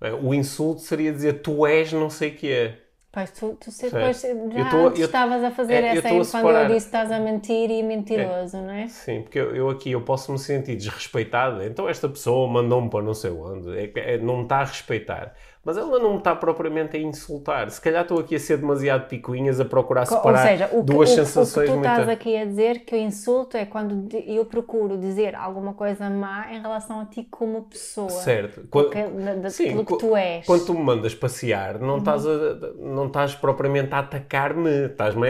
[0.00, 2.74] É, o insulto seria dizer tu és não sei o quê.
[3.12, 3.94] Pois, tu, tu Certo.
[3.94, 7.10] depois já tô- eu- estavas a fazer é, essa tô a quando eu disse estás
[7.10, 8.86] a mentir e mentiroso, não é?
[8.86, 11.62] Sim, porque eu, eu aqui eu posso me sentir desrespeitado.
[11.62, 13.78] Então esta pessoa mandou-me para não sei onde.
[13.78, 15.34] É, que- é- não me está a respeitar.
[15.62, 17.70] Mas ela não está propriamente a insultar.
[17.70, 20.82] Se calhar estou aqui a ser demasiado picuinhas a procurar separar Ou seja, o que,
[20.92, 21.90] duas o, sensações o que tu muito...
[21.90, 26.50] estás aqui a dizer que o insulto é quando eu procuro dizer alguma coisa má
[26.50, 28.08] em relação a ti como pessoa.
[28.08, 28.66] Certo.
[28.70, 30.46] Quando, Que, da, da, Sim, que qu- tu és.
[30.46, 31.98] quando tu me mandas passear, não, Uhum.
[31.98, 32.30] estás, a,
[32.78, 35.28] não estás propriamente a atacar-me, estás-me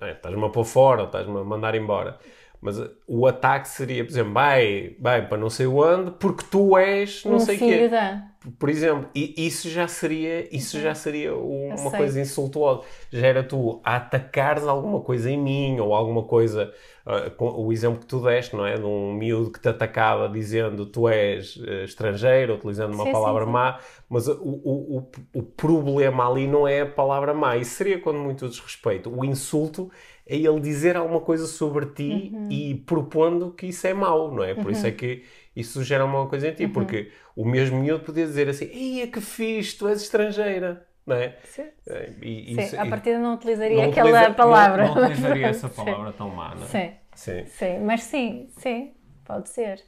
[0.00, 2.18] a, estás-me a pôr fora, estás-me a mandar embora.
[2.60, 6.76] Mas uh, o ataque seria, por exemplo, vai, vai para não sei onde, porque tu
[6.78, 7.88] és não um sei o quê.
[7.88, 8.22] da.
[8.58, 12.82] Por exemplo, e isso já seria, isso já seria um- uma coisa insultuosa.
[13.10, 16.72] Já era tu a atacares alguma coisa em mim ou alguma coisa,
[17.04, 18.76] ah, com o exemplo que tu deste, não é?
[18.76, 23.36] De um miúdo que te atacava dizendo tu és eh, estrangeiro, utilizando uma Sim, sim,
[23.36, 23.46] palavra sim.
[23.46, 27.56] má, mas o, o, o, o problema ali não é a palavra má.
[27.56, 29.10] Isso seria quando muito desrespeito.
[29.10, 29.90] O insulto
[30.26, 32.46] é ele dizer alguma coisa sobre ti Uhum.
[32.48, 34.54] e propondo que isso é mau, não é?
[34.54, 35.24] Por isso é que
[35.56, 36.56] isso gera uma coisa em Uhum.
[36.56, 41.16] ti, porque o mesmo miúdo podia dizer assim: Ei, que fixe, tu és estrangeira, não
[41.16, 41.36] é?
[41.44, 42.60] Sim, É, E, sim.
[42.62, 44.84] isso- à e- partida não utilizaria não aquela utiliza- palavra.
[44.86, 45.74] Não, não utilizaria essa Sim.
[45.84, 46.66] palavra tão má, não é?
[46.66, 47.46] Sim, Sim.
[47.46, 47.78] sim.
[47.80, 49.82] Mas sim, sim, pode ser.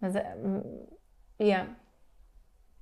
[0.00, 0.86] Mas, ah, hum,
[1.40, 1.68] yeah.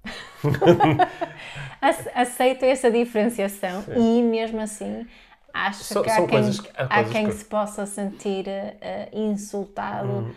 [1.82, 5.06] Ace- Aceito essa diferenciação e mesmo assim
[5.52, 10.34] acho São- que há quem, que- há quem que- se possa sentir ah, insultado Uhum.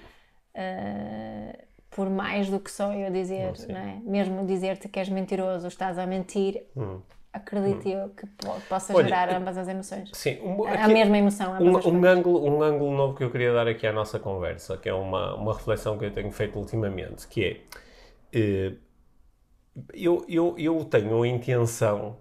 [0.55, 1.57] ah,
[1.91, 3.71] por mais do que só eu dizer, sim.
[3.73, 3.99] não é?
[4.03, 6.63] Mesmo dizer-te que és mentiroso, estás a mentir,
[7.33, 8.93] acredito eu que po- possa.
[8.93, 10.09] Olha, gerar ambas as emoções.
[10.13, 13.23] Sim, um, A aqui- mesma emoção, ambas as um, um, ângulo, um ângulo novo que
[13.23, 16.31] eu queria dar aqui à nossa conversa, que é uma, uma reflexão que eu tenho
[16.31, 17.61] feito ultimamente, que é
[18.33, 18.73] eh,
[19.93, 22.17] eu, eu, eu tenho a intenção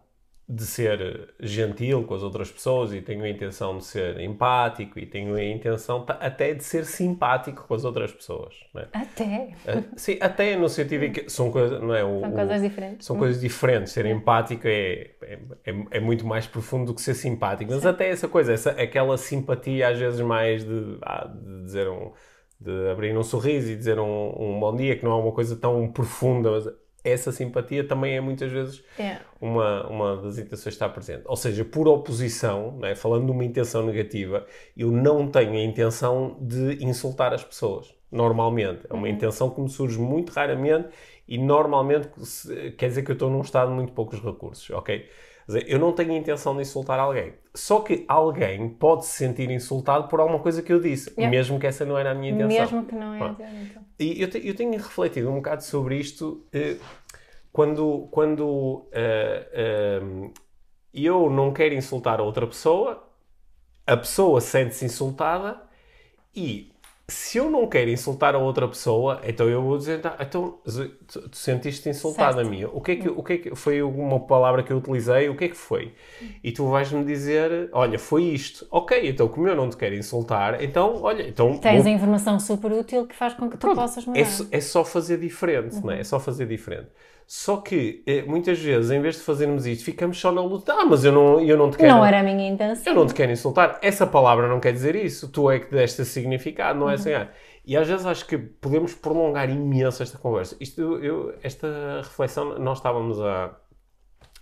[0.53, 5.07] de ser gentil com as outras pessoas e tenho a intenção de ser empático e
[5.07, 8.53] tenho a intenção até de ser simpático com as outras pessoas.
[8.75, 8.89] É?
[8.93, 9.51] Até.
[9.65, 12.03] Eh, Sim, até no sentido em que são coisas, não é?
[12.03, 13.07] O, São coisas diferentes.
[13.07, 13.93] São coisas diferentes.
[13.93, 17.71] Ser empático é, é, é, é muito mais profundo do que ser simpático.
[17.71, 22.11] Mas até essa coisa, essa, aquela simpatia às vezes mais de, ah, de dizer um,
[22.61, 25.55] de abrir um sorriso e dizer um, um bom dia, que não é uma coisa
[25.55, 26.67] tão profunda, mas
[27.05, 29.21] essa simpatia também é muitas vezes Yeah.
[29.41, 31.23] uma, uma das intenções que está presente.
[31.27, 32.95] Ou seja, por oposição, não é?
[32.95, 38.87] falando de uma intenção negativa, eu não tenho a intenção de insultar as pessoas, normalmente.
[38.89, 40.89] É uma intenção que me surge muito raramente
[41.27, 42.09] e normalmente
[42.77, 44.99] quer dizer que eu estou num estado de muito poucos recursos, ok?
[44.99, 45.07] Quer
[45.47, 47.33] dizer, eu não tenho a intenção de insultar alguém.
[47.55, 51.31] Só que alguém pode se sentir insultado por alguma coisa que eu disse, Yeah.
[51.31, 52.61] mesmo que essa não era a minha intenção.
[52.61, 53.19] Mesmo que não é.
[53.19, 53.85] Então.
[53.99, 56.77] E eu, te- eu tenho refletido um bocado sobre isto eh,
[57.53, 60.31] quando, quando eh, eh,
[60.95, 63.07] eu não quero insultar a outra pessoa,
[63.87, 65.61] a pessoa sente-se insultada
[66.35, 66.69] e
[67.11, 70.59] se eu não quero insultar a outra pessoa, então eu vou dizer, "Ah, então
[71.07, 72.64] tu, tu sentiste insultada a mim.
[72.64, 75.29] O que, é que, o que é que foi uma palavra que eu utilizei?
[75.29, 75.94] O que é que foi?
[76.42, 78.66] E tu vais-me dizer, olha, foi isto.
[78.70, 82.38] Ok, então como eu não te quero insultar, então, olha, então Tens vou a informação
[82.40, 84.20] super útil que faz com que tu Pronto, possas mudar.
[84.20, 86.01] é, só- é só fazer diferente, não é?
[86.01, 86.88] É só fazer diferente.
[87.33, 90.73] Só que eh, muitas vezes, em vez de fazermos isto, ficamos só na luta.
[90.73, 91.95] Ah, mas eu não, eu não te quero.
[91.95, 92.93] Não era a minha intenção.
[92.93, 93.79] Eu não te quero insultar.
[93.81, 95.29] Essa palavra não quer dizer isso.
[95.29, 97.12] Tu é que deste esse significado, não é assim.
[97.12, 97.31] ah.
[97.64, 100.57] E às vezes acho que podemos prolongar imenso esta conversa.
[100.59, 103.57] Isto, eu, esta reflexão, nós estávamos a,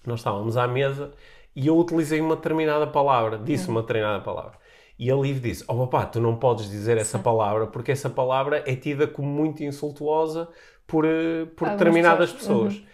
[0.06, 1.12] nós estávamos à mesa
[1.54, 4.52] e eu utilizei uma determinada palavra, disse uma determinada palavra.
[4.98, 8.62] E a Liv disse: Oh papá, tu não podes dizer essa palavra porque essa palavra
[8.66, 10.48] é tida como muito insultuosa
[10.88, 12.74] por, eh, por determinadas pessoas.
[12.74, 12.88] pessoas.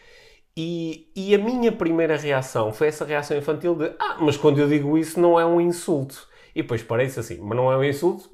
[0.56, 4.68] E, e a minha primeira reação foi essa reação infantil de: Ah, mas quando eu
[4.68, 6.28] digo isso não é um insulto.
[6.54, 8.30] E depois parece assim: Mas não é um insulto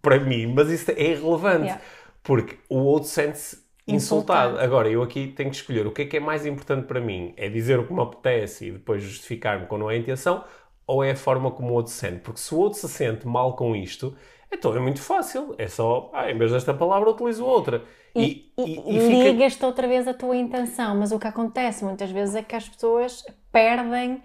[0.00, 1.64] para mim, mas isso é irrelevante.
[1.64, 1.82] Yeah.
[2.22, 4.52] Porque o outro sente-se insultado.
[4.52, 4.60] Insultado.
[4.60, 7.34] Agora, eu aqui tenho que escolher o que é que é mais importante para mim.
[7.36, 10.44] É dizer o que me apetece e depois justificar-me quando não é a intenção,
[10.86, 12.20] ou é a forma como o outro se sente?
[12.20, 14.16] Porque se o outro se sente mal com isto,
[14.52, 15.54] então é muito fácil.
[15.58, 17.82] É só, ah, em vez desta palavra, utilizo outra.
[18.14, 21.84] E, E, e- e- fica- ligas-te outra vez a tua intenção, mas o que acontece
[21.84, 24.20] muitas vezes é que as pessoas perdem,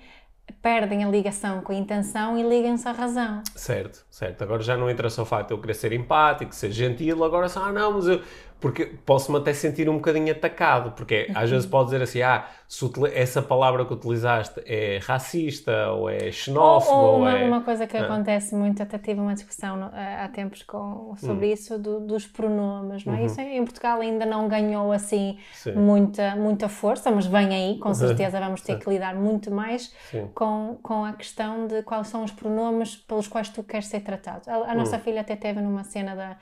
[0.62, 3.42] perdem a ligação com a intenção e ligam-se à razão.
[3.56, 4.44] Certo, certo.
[4.44, 7.48] Agora já não entra só o facto de eu querer ser empático, ser gentil, agora
[7.48, 8.22] só, ah não, mas eu...
[8.60, 12.48] Porque posso-me até sentir um bocadinho atacado, porque às vezes pode dizer assim, ah,
[13.14, 17.46] essa palavra que utilizaste é racista, ou é xenófobo, ou ou, uma, é...
[17.46, 18.06] uma coisa que Ah.
[18.06, 23.06] acontece muito, até tive uma discussão no- há tempos com, sobre isso, do- dos pronomes,
[23.06, 23.26] não é?
[23.26, 25.74] Isso em Portugal ainda não ganhou assim Sim.
[25.74, 30.28] muita, muita força, mas vem aí, com certeza vamos ter que lidar muito mais Sim.
[30.34, 34.50] com, com a questão de quais são os pronomes pelos quais tu queres ser tratado.
[34.50, 36.38] A, a nossa filha até teve numa cena da,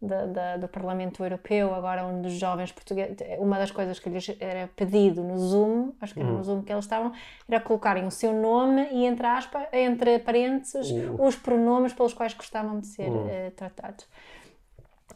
[0.00, 4.34] da, da, do Parlamento Europeu, agora um dos jovens portugueses, uma das coisas que lhes
[4.38, 7.12] era pedido no Zoom, acho que era no Zoom que eles estavam,
[7.48, 12.78] era colocarem o seu nome e entre aspas, entre parênteses, os pronomes pelos quais gostavam
[12.78, 14.06] de ser uh, tratados.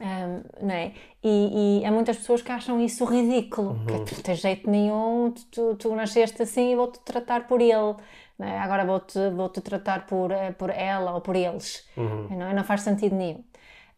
[0.00, 0.92] Um, não é?
[1.22, 3.86] E, e, há muitas pessoas que acham isso ridículo, uhum.
[3.86, 7.94] que tu não tens jeito nenhum, tu, tu nasceste assim e vou-te tratar por ele,
[8.40, 8.58] é?
[8.58, 12.26] agora vou-te vou -te tratar por, eh, por ela ou por eles, uhum.
[12.36, 13.44] não, não faz sentido nenhum.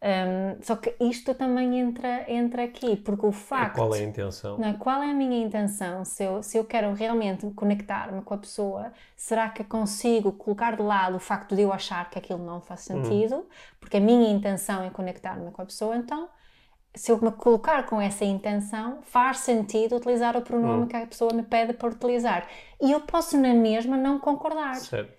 [0.01, 3.75] Um, só que isto também entra, entra aqui, porque o facto.
[3.75, 4.57] E qual é a intenção?
[4.57, 4.73] Não, é?
[4.73, 6.05] qual é a minha intenção?
[6.05, 10.83] Se eu, se eu quero realmente conectar-me com a pessoa, será que consigo colocar de
[10.83, 13.03] lado o facto de eu achar que aquilo não faz hum.
[13.03, 13.37] sentido?
[13.37, 13.45] Hum.
[13.79, 16.29] Porque a minha intenção é conectar-me com a pessoa, então
[16.93, 20.87] se eu me colocar com essa intenção, faz sentido utilizar o pronome hum.
[20.87, 22.47] que a pessoa me pede para utilizar.
[22.81, 24.75] E eu posso, na mesma, não concordar.
[24.75, 25.13] Certo.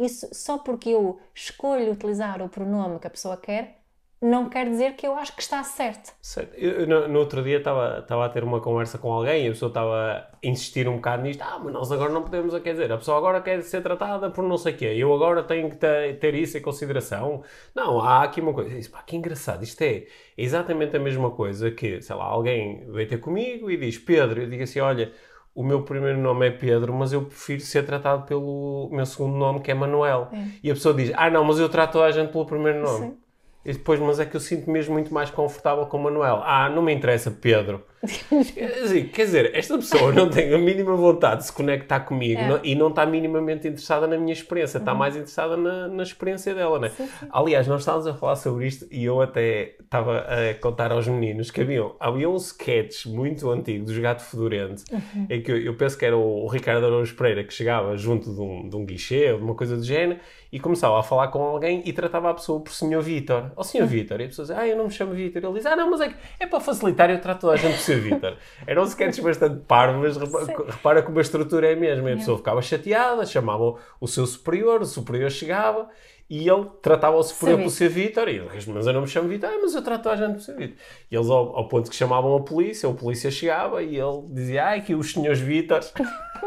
[0.00, 3.77] Isso, só porque eu escolho utilizar o pronome que a pessoa quer,
[4.20, 6.12] não quer dizer que eu acho que está certo.
[6.20, 6.52] certo.
[6.54, 9.52] Eu, no, no, outro dia estava, estava a ter uma conversa com alguém e a
[9.52, 11.40] pessoa estava a insistir um bocado nisto.
[11.42, 14.42] Ah, mas nós agora não podemos, quer dizer, a pessoa agora quer ser tratada por
[14.42, 17.42] não sei o quê, eu agora tenho que ter, ter isso em consideração.
[17.74, 18.76] Não, há aqui uma coisa.
[18.76, 23.08] Isso, pá, que engraçado, isto é exatamente a mesma coisa que, sei lá, alguém veio
[23.08, 25.12] ter comigo e diz Pedro, eu digo assim, olha,
[25.54, 29.60] o meu primeiro nome é Pedro, mas eu prefiro ser tratado pelo meu segundo nome,
[29.60, 30.28] que é Manuel.
[30.32, 30.44] É.
[30.62, 33.06] E a pessoa diz, ah não, mas eu trato toda a gente pelo primeiro nome.
[33.06, 33.27] Sim.
[33.68, 36.40] E depois, mas é que eu sinto mesmo muito mais confortável com o Manuel.
[36.42, 37.84] Ah, não me interessa, Pedro.
[39.12, 42.48] quer dizer, esta pessoa não tem a mínima vontade de se conectar comigo é.
[42.48, 44.98] não, e não está minimamente interessada na minha experiência, está uhum.
[44.98, 46.90] mais interessada na, na experiência dela, né?
[46.90, 47.26] Sim, sim.
[47.30, 51.50] Aliás, nós estávamos a falar sobre isto e eu até estava a contar aos meninos
[51.50, 55.26] que havia, havia um sketch muito antigo dos Gato Fedorento, uhum.
[55.28, 58.40] em que eu, eu, penso que era o, Ricardo Araújo Pereira que chegava junto de
[58.40, 61.42] um, de um guichê ou de uma coisa do género e começava a falar com
[61.42, 63.50] alguém e tratava a pessoa por Senhor Vítor.
[63.54, 63.90] Oh, Senhor uhum.
[63.90, 64.20] Vítor.
[64.20, 65.44] E a pessoa dizia, ah, eu não me chamo Vítor.
[65.44, 67.94] Ele diz, ah, não, mas é, é para facilitar, eu trato toda a gente por
[67.94, 68.00] Sr.
[68.00, 68.36] Vítor.
[68.66, 72.12] Eram sketches bastante parvos, mas repara, repara como a estrutura é a mesma.
[72.12, 75.88] A pessoa ficava chateada, chamava o seu superior, o superior chegava
[76.30, 79.28] e ele tratava o superior por ser Vítor, e ele mas eu não me chamo
[79.28, 80.76] Vítor, ah, mas eu trato a gente por ser Vítor.
[81.10, 84.66] E eles, ao, ao, ponto que chamavam a polícia, a polícia chegava e ele dizia,
[84.66, 85.92] ai, que os senhores Vítors,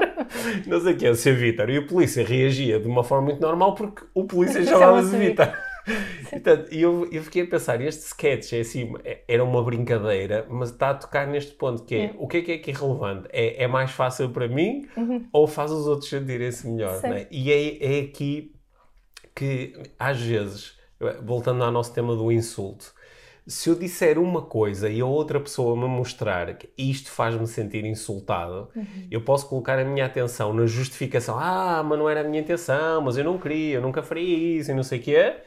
[0.67, 1.69] não sei o que é, o ser Vítor.
[1.71, 5.51] E o polícia reagia de uma forma muito normal porque o polícia chamava-se Vítor.
[6.29, 10.69] Portanto, eu, eu fiquei a pensar, este sketch é assim, é, era uma brincadeira, mas
[10.69, 12.15] está a tocar neste ponto que é, é.
[12.17, 13.27] o que é que é que é relevante?
[13.31, 15.27] É, é mais fácil para mim uhum.
[15.31, 17.01] ou faz os outros sentirem-se melhor?
[17.01, 17.27] Né?
[17.31, 18.53] E é, é aqui
[19.35, 20.77] que, às vezes,
[21.23, 22.93] voltando ao nosso tema do insulto,
[23.47, 27.83] se eu disser uma coisa e a outra pessoa me mostrar que isto faz-me sentir
[27.85, 29.07] insultado, uhum.
[29.09, 31.37] eu posso colocar a minha atenção na justificação.
[31.39, 34.71] Ah, mas não era a minha intenção, mas eu não queria, eu nunca faria isso
[34.71, 35.43] e não sei o que é.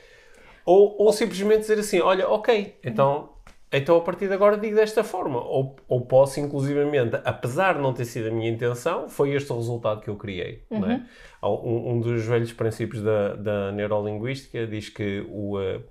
[0.65, 3.31] Ou, ou simplesmente dizer assim, olha, ok, então,
[3.71, 5.41] então a partir de agora digo desta forma.
[5.41, 9.57] Ou, ou posso, inclusivamente, apesar de não ter sido a minha intenção, foi este o
[9.57, 10.65] resultado que eu criei.
[10.71, 10.91] Uhum.
[10.91, 11.03] É?
[11.43, 15.83] Um, um, dos velhos princípios da, da neurolinguística diz que o, uh,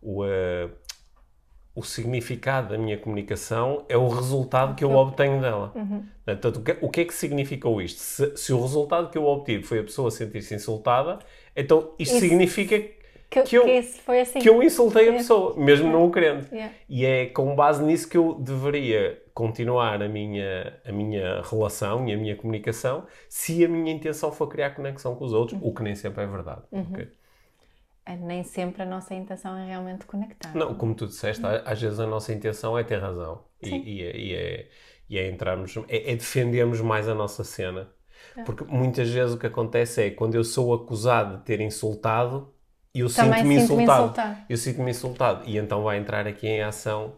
[0.00, 0.70] o, uh,
[1.74, 5.72] o significado da minha comunicação é o resultado que eu obtenho dela.
[5.74, 6.04] Uhum.
[6.24, 7.98] Portanto, o que, o que é que significou isto?
[7.98, 11.18] Se, se, o resultado que eu obtive foi a pessoa sentir-se insultada,
[11.56, 12.20] então isto Isso.
[12.20, 13.01] significa que,
[13.40, 14.38] que, eu, que foi assim.
[14.38, 15.98] que eu insultei a pessoa, mesmo yeah.
[15.98, 16.46] não o querendo.
[16.52, 16.74] Yeah.
[16.88, 22.12] E é com base nisso que eu deveria continuar a minha, a minha relação e
[22.12, 25.68] a minha comunicação se a minha intenção for criar conexão com os outros, uhum.
[25.68, 26.62] o que nem sempre é verdade.
[26.70, 26.86] Uhum.
[26.92, 27.08] Okay?
[28.04, 30.54] É, nem sempre a nossa intenção é realmente conectar.
[30.54, 31.62] Não, como tu disseste, uhum.
[31.64, 34.68] às vezes a nossa intenção é ter razão e, e, é, e, é,
[35.08, 37.88] e é entrarmos, é, é defendermos mais a nossa cena.
[38.36, 38.42] É.
[38.42, 42.51] Porque muitas vezes o que acontece é quando eu sou acusado de ter insultado,
[42.94, 44.02] eu sinto-me insultado.
[44.02, 44.36] insultado.
[44.48, 45.42] Eu sinto-me insultado.
[45.46, 47.14] E então vai entrar aqui em ação.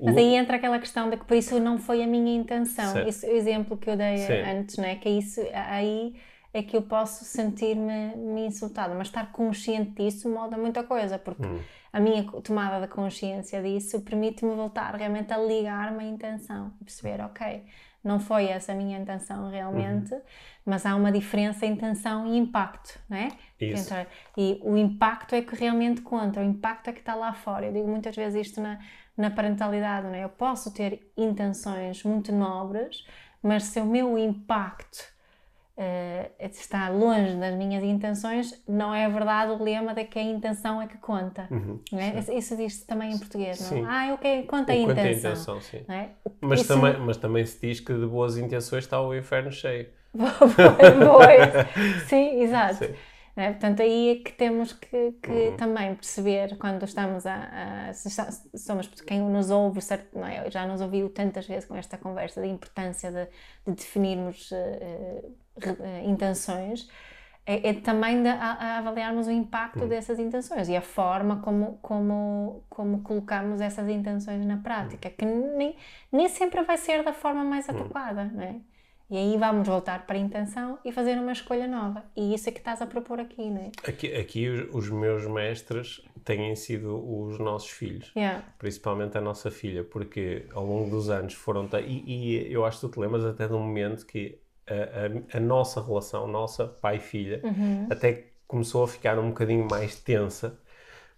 [0.00, 3.06] Mas aí entra aquela questão de que por isso não foi a minha intenção.
[3.06, 4.42] Esse exemplo que eu dei Sim.
[4.42, 4.96] antes, não é?
[4.96, 6.14] Que é isso aí
[6.54, 11.44] é que eu posso sentir-me me insultada, mas estar consciente disso muda muita coisa, porque
[11.44, 11.58] hum.
[11.92, 17.64] a minha tomada de consciência disso permite-me voltar realmente a ligar-me à intenção, perceber, ok,
[18.04, 20.20] não foi essa a minha intenção realmente, uhum.
[20.64, 23.28] Mas há uma diferença em intenção e impacto, não é?
[23.60, 23.94] Isso.
[24.36, 27.66] E o impacto é que realmente conta, o impacto é que está lá fora.
[27.66, 28.78] Eu digo muitas vezes isto na,
[29.16, 30.24] na parentalidade, não é?
[30.24, 33.06] Eu posso ter intenções muito nobres,
[33.42, 35.04] mas se o meu impacto
[35.76, 40.80] uh, está longe das minhas intenções, não é verdade o lema de que a intenção
[40.80, 41.46] é que conta.
[41.50, 42.36] Uhum, é?
[42.38, 43.82] Isso diz-se também em português, sim.
[43.82, 45.04] não Ah, ok, conta a intenção.
[45.04, 45.84] A intenção sim.
[45.88, 46.08] É?
[46.40, 49.88] Mas, também, mas também se diz que de boas intenções está o inferno cheio.
[50.16, 52.84] Pois, sim, exato.
[52.84, 52.94] Sim.
[53.36, 53.50] É?
[53.50, 55.56] Portanto, aí é que temos que, que uhum.
[55.56, 60.48] também perceber quando estamos a, a, somos quem nos ouve, certo, não é?
[60.48, 63.26] já nos ouviu tantas vezes com esta conversa da importância de,
[63.66, 66.88] de definirmos uh, uh, intenções,
[67.44, 69.88] é, é também de, a, a, avaliarmos o impacto uhum.
[69.88, 75.74] dessas intenções e a forma como, como, como colocamos essas intenções na prática, que nem,
[76.12, 77.80] nem sempre vai ser da forma mais uhum.
[77.80, 78.60] adequada, não é?
[79.10, 82.02] E aí vamos voltar para a intenção e fazer uma escolha nova.
[82.16, 83.70] E isso é que estás a propor aqui, não é?
[83.86, 88.10] Aqui, aqui os, meus mestres têm sido os nossos filhos.
[88.16, 88.42] Yeah.
[88.58, 91.68] Principalmente a nossa filha, porque ao longo dos anos foram...
[91.86, 95.38] E, e eu acho que tu te lembras até de um momento que a, a,
[95.38, 97.86] a nossa relação, nossa pai-filha, uhum.
[97.90, 100.58] até começou a ficar um bocadinho mais tensa,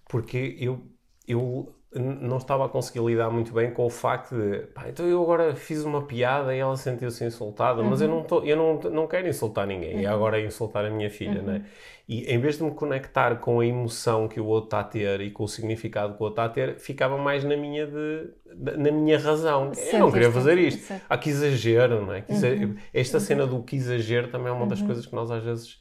[0.08, 0.82] porque eu,
[1.26, 5.22] eu não estava a conseguir lidar muito bem com o facto de, pá, então eu
[5.22, 7.90] agora fiz uma piada e ela sentiu-se insultada, uhum.
[7.90, 8.16] mas eu, uhum.
[8.16, 10.00] não, tô, eu não, não quero insultar ninguém, uhum.
[10.00, 11.46] e agora é insultar a minha filha, uhum.
[11.46, 11.64] né?
[12.08, 15.20] E em vez de me conectar com a emoção que o outro está a ter
[15.20, 18.28] e com o significado que o outro está a ter, ficava mais na minha, de,
[18.54, 19.72] na minha razão.
[19.92, 20.94] eu não queria fazer isto.
[21.08, 22.20] Há que exagero, não é?
[22.20, 22.70] Que exagero.
[22.70, 22.76] Uhum.
[22.94, 24.86] Esta cena do que exagero também é uma das uhum.
[24.86, 25.80] coisas que nós às vezes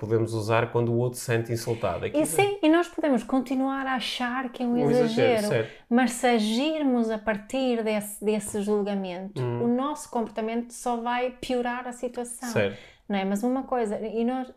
[0.00, 2.06] podemos usar quando o outro se sente insultado.
[2.06, 5.68] Aqui, e sim, e nós podemos continuar a achar que é um, um exagero, exagero
[5.88, 9.64] mas se agirmos a partir desse, desse julgamento, hum.
[9.64, 12.48] o nosso comportamento só vai piorar a situação.
[12.48, 13.24] Certo não é?
[13.24, 14.52] Mas uma coisa, e nós,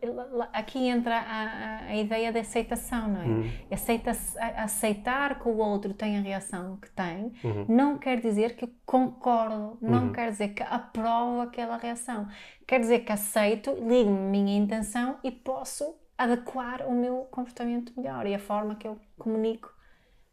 [0.52, 3.24] aqui entra a, a, a ideia de aceitação, não é?
[3.24, 3.50] Uhum.
[3.68, 4.12] Aceita,
[4.56, 7.66] aceitar que o outro tem a reação que tem, uhum.
[7.68, 10.12] não quer dizer que concordo, não uhum.
[10.12, 12.28] quer dizer que aprovo aquela reação.
[12.64, 18.24] Quer dizer que aceito, ligo-me a minha intenção e posso adequar o meu comportamento melhor
[18.24, 19.74] e a forma que eu comunico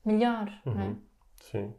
[0.06, 0.86] melhor, não é?
[0.86, 1.02] Uhum.
[1.38, 1.74] Sim.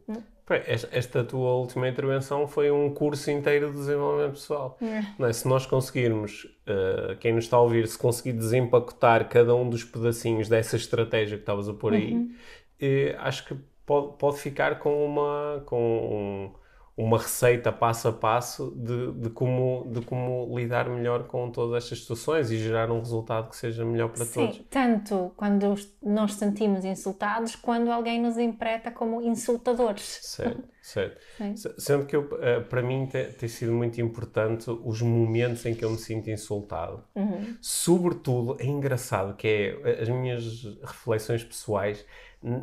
[0.91, 4.77] Esta tua última intervenção foi um curso inteiro de desenvolvimento pessoal.
[4.81, 5.25] É.
[5.25, 5.33] É?
[5.33, 9.85] Se nós conseguirmos, uh, quem nos está a ouvir, se conseguir desempacotar cada um dos
[9.85, 12.33] pedacinhos dessa estratégia que estavas a pôr aí, uhum.
[12.81, 15.63] uh, acho que pode, pode ficar com uma.
[15.65, 16.62] Com um,
[16.95, 21.99] uma receita passo a passo de, de, como, de como lidar melhor com todas estas
[21.99, 24.61] situações e gerar um resultado que seja melhor para Sim, todos.
[24.69, 25.73] tanto quando
[26.03, 30.19] nós sentimos insultados, quando alguém nos empreta como insultadores.
[30.21, 31.19] Certo, certo.
[31.37, 31.55] Sim.
[31.79, 35.83] Sendo que eu, eh, para mim tem, tem, sido muito importante os momentos em que
[35.83, 37.03] eu me sinto insultado.
[37.15, 37.57] Uhum.
[37.59, 42.05] Sobretudo, é engraçado que é as minhas reflexões pessoais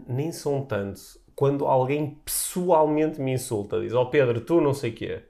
[0.06, 1.00] nem são tanto
[1.40, 5.22] quando alguém pessoalmente me insulta, diz: Ó oh Pedro, tu não sei o quê.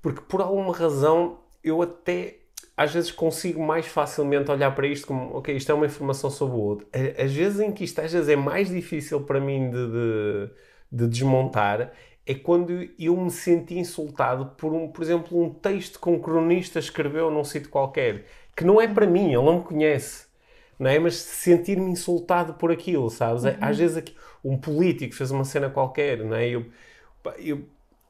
[0.00, 2.38] Porque por alguma razão eu até
[2.74, 6.56] às vezes consigo mais facilmente olhar para isto como, ok, isto é uma informação sobre
[6.56, 6.86] o outro.
[7.22, 10.50] Às vezes em que isto às vezes é mais difícil para mim de, de,
[10.92, 11.92] de desmontar
[12.24, 16.78] é quando eu me senti insultado por, um, por exemplo, um texto que um cronista
[16.78, 18.24] escreveu num sítio qualquer,
[18.56, 20.26] que não é para mim, ele não me conhece,
[20.78, 20.98] não é?
[20.98, 23.44] Mas sentir-me insultado por aquilo, sabes?
[23.44, 23.56] Uhum.
[23.60, 24.14] Às vezes aqui,
[24.44, 26.48] um político fez uma cena qualquer, não é?
[26.48, 26.66] Eu,
[27.38, 27.64] eu,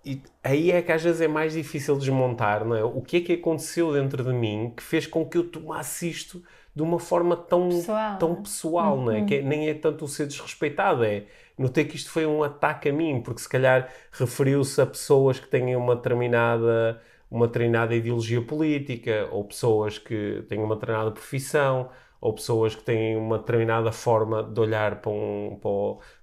[0.04, 2.84] e aí é que às vezes é mais difícil desmontar, não é?
[2.84, 6.42] O que é que aconteceu dentro de mim que fez com que eu tomasse isto
[6.74, 9.04] de uma forma tão pessoal, tão pessoal uhum.
[9.06, 9.18] não é?
[9.18, 9.26] Uhum.
[9.26, 11.24] Que é, nem é tanto o ser desrespeitado, é
[11.58, 15.48] notei que isto foi um ataque a mim, porque se calhar referiu-se a pessoas que
[15.48, 17.00] têm uma determinada
[17.30, 23.16] uma determinada ideologia política, ou pessoas que têm uma determinada profissão, ou pessoas que têm
[23.16, 25.58] uma determinada forma de olhar para, um,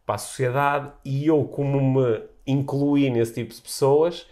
[0.06, 4.28] para, a sociedade, e eu, como me incluí nesse tipo de pessoas,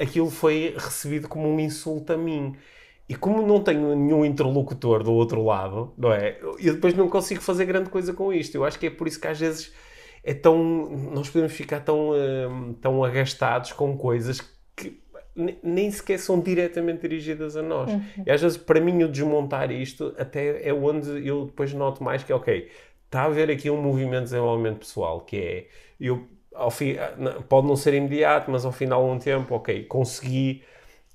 [0.00, 2.54] aquilo foi recebido como um insulto a mim.
[3.08, 6.38] E como não tenho nenhum interlocutor do outro lado, não é?
[6.60, 8.54] Eu depois não consigo fazer grande coisa com isto.
[8.54, 9.72] Eu acho que é por isso que às vezes
[10.22, 10.88] é tão.
[11.12, 14.40] Nós podemos ficar tão, uh, tão agastados com coisas
[15.34, 17.90] nem sequer são diretamente dirigidas a nós.
[17.90, 18.02] Uhum.
[18.26, 22.22] E às vezes, para mim, o desmontar isto até é onde eu depois noto mais
[22.22, 22.68] que, ok,
[23.06, 25.66] está a haver aqui um movimento de desenvolvimento pessoal, que é,
[25.98, 26.96] eu, ao fim,
[27.48, 30.62] pode não ser imediato, mas ao final de um tempo, ok, consegui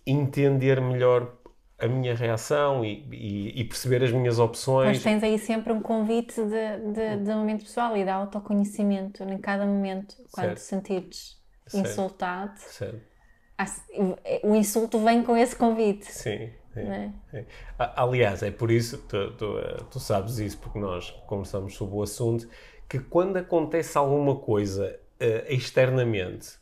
[0.06, 1.34] entender melhor
[1.80, 4.88] a minha reação e, e, e, perceber as minhas opções.
[4.88, 9.38] Mas tens aí sempre um convite de, de, de desenvolvimento pessoal e de autoconhecimento em
[9.38, 11.38] cada momento, quando te sentires
[11.72, 12.58] insultado.
[12.58, 13.17] Certo
[14.44, 16.06] o insulto vem com esse convite.
[16.06, 16.50] Sim.
[17.34, 17.46] é?
[17.78, 22.04] Aliás, é por isso, tu, tu, eh, tu, sabes isso, porque nós conversamos sobre o
[22.04, 22.48] assunto,
[22.88, 26.60] que quando acontece alguma coisa uh, externamente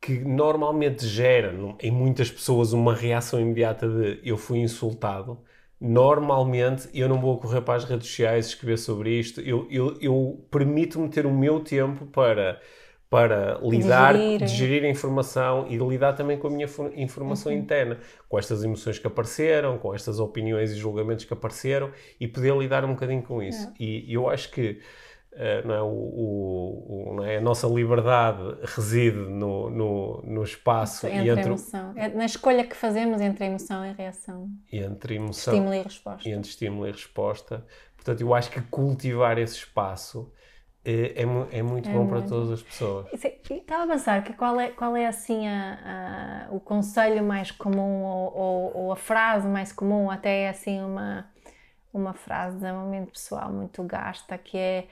[0.00, 5.38] que normalmente gera em muitas pessoas uma reação imediata de eu fui insultado,
[5.80, 10.46] normalmente eu não vou correr para as redes sociais escrever sobre isto, eu, eu, eu
[10.50, 12.60] permito-me ter o meu tempo para
[13.08, 14.44] para lidar, digerir.
[14.44, 17.58] digerir a informação e lidar também com a minha informação uhum.
[17.58, 17.98] interna,
[18.28, 22.84] com estas emoções que apareceram, com estas opiniões e julgamentos que apareceram e poder lidar
[22.84, 23.72] um bocadinho com isso.
[23.78, 24.80] E, e eu acho que
[25.32, 31.30] uh, não é, o, o, é, a nossa liberdade reside no, no, no espaço entre,
[31.30, 31.92] entre a emoção.
[31.94, 34.50] É na escolha que fazemos entre a emoção e a reação.
[34.72, 35.54] E entre emoção.
[35.54, 36.28] Estímulo e resposta.
[36.28, 37.64] E entre estímulo e resposta.
[37.94, 40.32] Portanto, eu acho que cultivar esse espaço
[40.86, 42.10] é, é, é muito é bom muito.
[42.10, 43.06] para todas as pessoas.
[43.12, 48.04] Estava a pensar que qual é, qual é assim a, a, o conselho mais comum
[48.04, 51.28] ou, ou, ou, a frase mais comum, até é assim uma,
[51.92, 54.86] uma frase de momento pessoal muito gasta, que é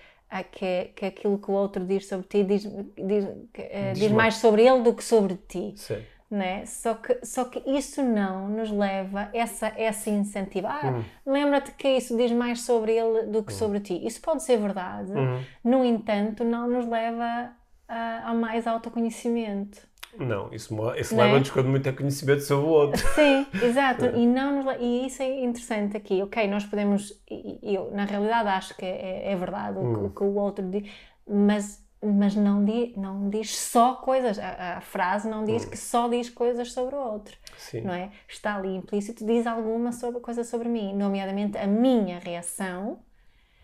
[0.51, 3.25] que, que aquilo que o outro diz sobre ti diz, diz,
[3.55, 5.75] eh, diz, diz mais sobre ele do que sobre ti.
[5.77, 6.03] Sim
[6.35, 6.67] né?
[6.67, 10.67] Só que, só que isso não nos leva essa essa incentivo.
[10.67, 11.05] Ah, hum.
[11.25, 13.57] lembra-te que isso diz mais sobre ele do que hum.
[13.57, 14.05] sobre ti.
[14.05, 15.13] Isso pode ser verdade.
[15.13, 15.41] Hum.
[15.63, 17.53] No entanto, não nos leva
[17.89, 19.81] a, a mais autoconhecimento.
[20.19, 21.25] Não, isso, isso né?
[21.25, 23.07] leva-nos com muito conhecimento sobre o outro.
[23.15, 24.05] Sim, exato.
[24.15, 24.19] É.
[24.19, 26.23] E, não nos, e isso é interessante aqui.
[26.23, 27.21] Ok, nós podemos.
[27.63, 30.07] Eu, na realidade, acho que é, é verdade o, hum.
[30.07, 30.89] o que o outro diz,
[31.27, 35.71] mas mas não, di, não diz só coisas, a, a frase não diz hum.
[35.71, 37.83] que só diz coisas sobre o outro, Sim.
[37.83, 38.11] não é?
[38.29, 42.99] Está ali implícito, diz alguma sobre, coisa sobre mim, nomeadamente a minha reação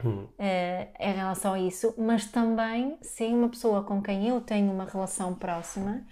[0.05, 0.25] hum.
[0.25, 4.85] uh, em relação a isso, mas também se uma pessoa com quem eu tenho uma
[4.85, 6.03] relação próxima,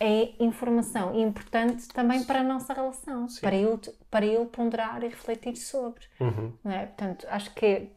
[0.00, 5.56] é informação importante também para a nossa relação, para eu, para eu ponderar e refletir
[5.56, 6.52] sobre, uhum.
[6.62, 6.86] não é?
[6.86, 7.88] Portanto, acho que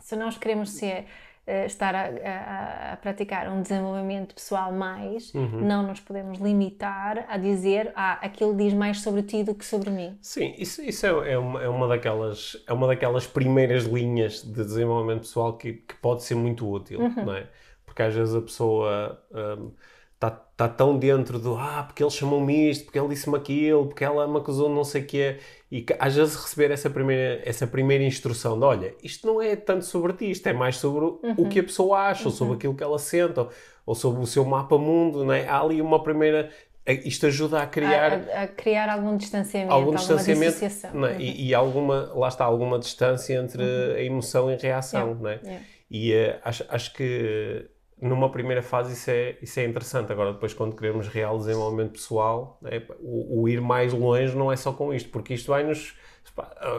[0.00, 1.06] se nós queremos ser
[1.46, 5.60] uh, estar a, a, a, praticar um desenvolvimento pessoal mais, uhum.
[5.60, 9.90] não nos podemos limitar a dizer ah, aquilo diz mais sobre ti do que sobre
[9.90, 10.16] mim.
[10.20, 14.64] Sim, isso, isso é, é, uma, é, uma daquelas, é uma daquelas primeiras linhas de
[14.64, 17.24] desenvolvimento pessoal que, que pode ser muito útil, uhum.
[17.24, 17.46] não é?
[17.84, 19.22] Porque às vezes a pessoa...
[19.32, 19.72] Um,
[20.14, 24.04] está tá tão dentro do ah, porque ele chamou-me isto, porque ele disse-me aquilo, porque
[24.04, 25.38] ela me acusou de não sei o quê,
[25.70, 29.84] e às vezes receber essa primeira, essa primeira instrução de olha, isto não é tanto
[29.84, 31.34] sobre ti, isto é mais sobre uhum.
[31.36, 32.30] o que a pessoa acha, uhum.
[32.30, 33.50] ou sobre aquilo que ela sente, ou,
[33.84, 35.48] ou sobre o seu mapa mundo, não é?
[35.48, 36.50] Há ali uma primeira
[36.86, 40.58] isto ajuda a criar a, a, criar algum distanciamento, algum distanciamento
[40.92, 41.18] não é?
[41.18, 43.94] e, e, alguma lá está alguma distância entre uhum.
[43.94, 45.22] a emoção e a reação, yeah.
[45.22, 45.40] não é?
[45.42, 45.64] Yeah.
[45.90, 47.70] E uh, acho, acho que
[48.00, 50.12] numa primeira fase isso é, isso é interessante.
[50.12, 54.56] Agora, depois, quando queremos real desenvolvimento pessoal, é, o, o, ir mais longe não é
[54.56, 55.96] só com isto, porque isto vai-nos,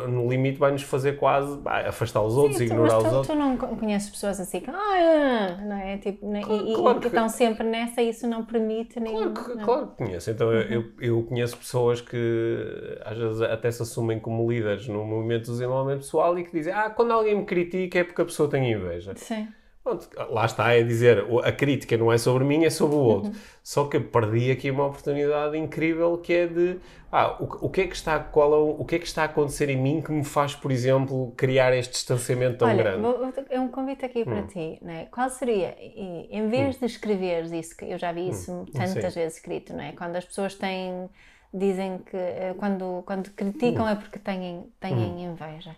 [0.10, 3.28] no limite, vai-nos fazer quase vai, afastar os outros, Sim, ignorar tu, os outros.
[3.28, 5.98] Tu não conheces pessoas assim que, ah, não é?
[5.98, 6.42] Tipo, né?
[6.42, 9.34] claro, e, claro e que, estão sempre nessa e isso não permite nenhum.
[9.34, 10.30] Claro que, claro que conheço.
[10.30, 10.54] Então, uhum.
[10.54, 15.52] eu, eu conheço pessoas que às vezes até se assumem como líderes no movimento do
[15.54, 18.70] desenvolvimento pessoal e que dizem, ah, quando alguém me critica é porque a pessoa tem
[18.70, 19.14] inveja.
[19.16, 19.48] Sim.
[19.86, 23.30] Pronto, lá está a dizer, a crítica não é sobre mim, é sobre o outro.
[23.30, 23.36] Uhum.
[23.62, 26.80] Só que perdi aqui uma oportunidade incrível que é de,
[27.12, 29.26] ah, o, o, que é que está, qual é, o, que é que está a
[29.26, 33.02] acontecer em mim que me faz, por exemplo, criar este distanciamento tão Olha, grande?
[33.04, 34.26] Vou, é um convite aqui hum.
[34.26, 35.06] para ti, né?
[35.12, 36.80] Qual seria, em vez hum.
[36.80, 38.30] de escreveres isso, que eu já vi hum.
[38.32, 38.66] isso hum.
[38.66, 39.20] tantas Sim.
[39.20, 39.94] vezes escrito, né?
[39.96, 41.08] Quando as pessoas têm
[41.54, 43.90] dizem que eh, quando, quando criticam hum.
[43.90, 45.32] é porque têm, têm hum.
[45.32, 45.76] inveja.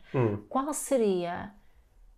[0.47, 1.51] Qual seria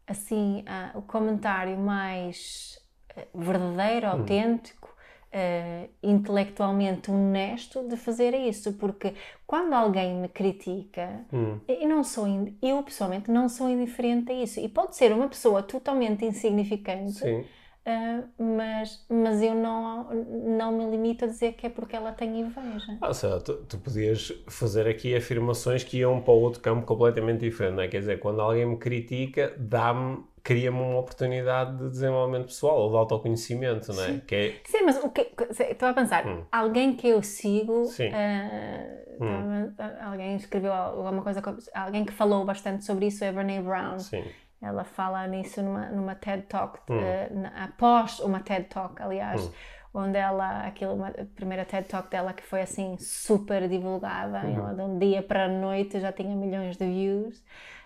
[0.10, 2.80] assim uh, o comentário mais
[3.16, 4.12] uh, verdadeiro, hum.
[4.12, 4.90] autêntico,
[5.34, 9.14] uh, intelectualmente honesto de fazer isso, porque
[9.46, 11.60] quando alguém me critica, hum.
[11.68, 12.26] eu não sou
[12.62, 17.20] eu pessoalmente não sou indiferente a isso e pode ser uma pessoa totalmente insignificante.
[17.20, 17.46] Sim
[17.88, 18.28] Uh,
[18.58, 22.98] mas, mas eu não, não me limito a dizer que é porque ela tem inveja.
[23.02, 27.76] Ah, seja, tu, tu podias fazer aqui afirmações que iam para outro campo completamente diferente,
[27.76, 27.88] não é?
[27.88, 32.96] Quer dizer, quando alguém me critica, dá-me cria-me uma oportunidade de desenvolvimento pessoal ou de
[32.98, 34.08] autoconhecimento, não é?
[34.08, 34.56] Sim, que é...
[34.66, 36.44] Sim mas o que estou a pensar, hum.
[36.52, 39.74] alguém que eu sigo, uh, hum.
[40.02, 41.42] alguém escreveu alguma coisa,
[41.74, 44.00] alguém que falou bastante sobre isso é Brené Brown.
[44.00, 44.24] Sim.
[44.62, 46.98] Ela fala nisso numa, numa TED Talk, hum.
[46.98, 49.52] uh, na, após uma TED Talk, aliás, hum.
[49.94, 54.56] onde ela, aquilo, uma, a primeira TED Talk dela que foi assim super divulgada, uhum.
[54.56, 57.44] ela de um dia para a noite já tinha milhões de views,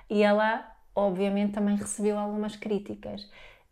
[0.10, 3.30] e ela, obviamente, também recebeu algumas críticas.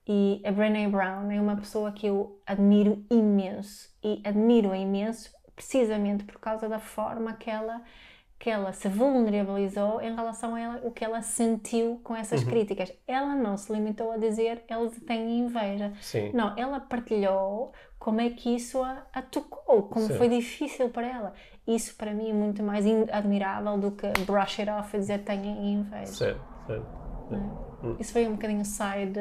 [0.08, 6.24] E a Brené Brown é uma pessoa que eu admiro imenso, e admiro-a imenso precisamente
[6.24, 7.82] por causa da forma que ela
[8.42, 12.50] que ela se vulnerabilizou em relação a ela, o que ela sentiu com essas uhum.
[12.50, 12.92] críticas.
[13.08, 15.94] Ela não se limitou a dizer eles têm inveja.
[16.02, 16.32] Sim.
[16.34, 20.18] Não, ela partilhou como é que isso a, a tocou, como Sim.
[20.18, 21.34] foi difícil para ela.
[21.68, 25.74] Isso para mim é muito mais admirável do que brush it off e dizer têm
[25.74, 26.08] inveja.
[26.08, 26.88] Certo, certo.
[27.32, 27.36] É?
[27.86, 27.96] Hum.
[28.00, 29.20] Isso foi um bocadinho side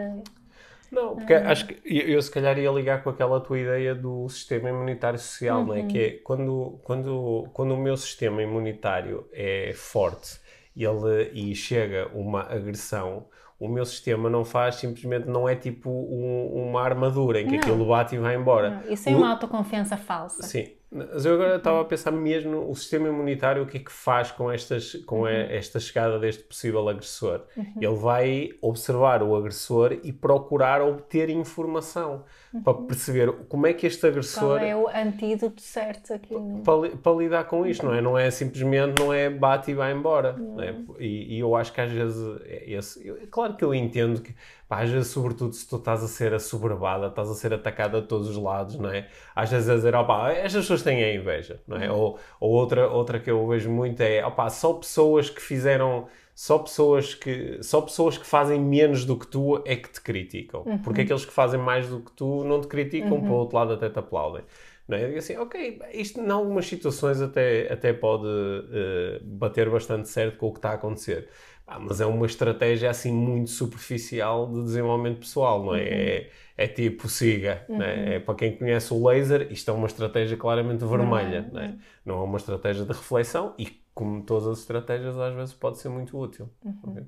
[0.90, 1.48] Não, porque uhum.
[1.48, 5.18] acho que eu, eu, se calhar ia ligar com aquela tua ideia do sistema imunitário
[5.18, 5.66] social, uhum.
[5.66, 5.82] não é?
[5.84, 10.40] Que é quando, quando, quando o meu sistema imunitário é forte
[10.76, 13.26] ele, e chega uma agressão,
[13.58, 17.58] o meu sistema não faz, simplesmente não é tipo um, uma armadura em que não.
[17.58, 18.70] aquilo bate e vai embora.
[18.70, 18.92] Não.
[18.92, 20.42] Isso é uma autoconfiança falsa.
[20.42, 20.79] Sim.
[20.90, 24.32] Mas eu agora estava a pensar mesmo o sistema imunitário, o que é que faz
[24.32, 25.28] com, estas, com uhum.
[25.28, 27.42] esta chegada deste possível agressor.
[27.56, 27.74] Uhum.
[27.80, 32.62] Ele vai observar o agressor e procurar obter informação uhum.
[32.62, 34.58] para perceber como é que este agressor...
[34.58, 36.34] Qual é o antídoto certo aqui.
[36.64, 38.00] Para, para lidar com isto, não é?
[38.00, 40.36] Não é simplesmente, não é bate e vai embora.
[40.58, 40.74] É?
[41.02, 44.34] E, e, eu acho que às vezes, é esse, eu, claro que eu entendo que
[44.70, 48.06] Pá, às vezes, sobretudo, se tu estás a ser assoberbada, estás a ser atacada de
[48.06, 49.08] todos os lados, não é?
[49.34, 51.90] Às vezes a dizer, opá, estas pessoas têm a inveja, não é?
[51.90, 51.98] Uhum.
[51.98, 56.06] Ou, ou outra, outra que eu vejo muito é, opá, só pessoas que fizeram,
[56.40, 60.62] só pessoas que, só pessoas que fazem menos do que tu é que te criticam.
[60.64, 60.78] Uhum.
[60.78, 63.20] Porque aqueles que fazem mais do que tu não te criticam, uhum.
[63.20, 64.42] para o outro lado até te aplaudem.
[64.88, 65.02] Não é?
[65.02, 70.38] Eu digo assim, ok, isto em algumas situações até, até pode uh, bater bastante certo
[70.38, 71.28] com o que está a acontecer.
[71.66, 75.78] Ah, mas é uma estratégia assim muito superficial de desenvolvimento pessoal, não é?
[75.78, 75.86] Uhum.
[75.88, 77.82] É, é, tipo siga, uhum.
[77.82, 78.14] é?
[78.14, 78.18] é?
[78.18, 81.52] para quem conhece o laser, isto é uma estratégia claramente vermelha, uhum.
[81.52, 81.74] não, é?
[82.02, 85.90] não é uma estratégia de reflexão e como todas as estratégias às vezes pode ser
[85.90, 86.48] muito útil.
[86.64, 86.78] Uhum.
[86.84, 87.04] Okay?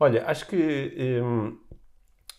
[0.00, 1.56] Olha, acho que um,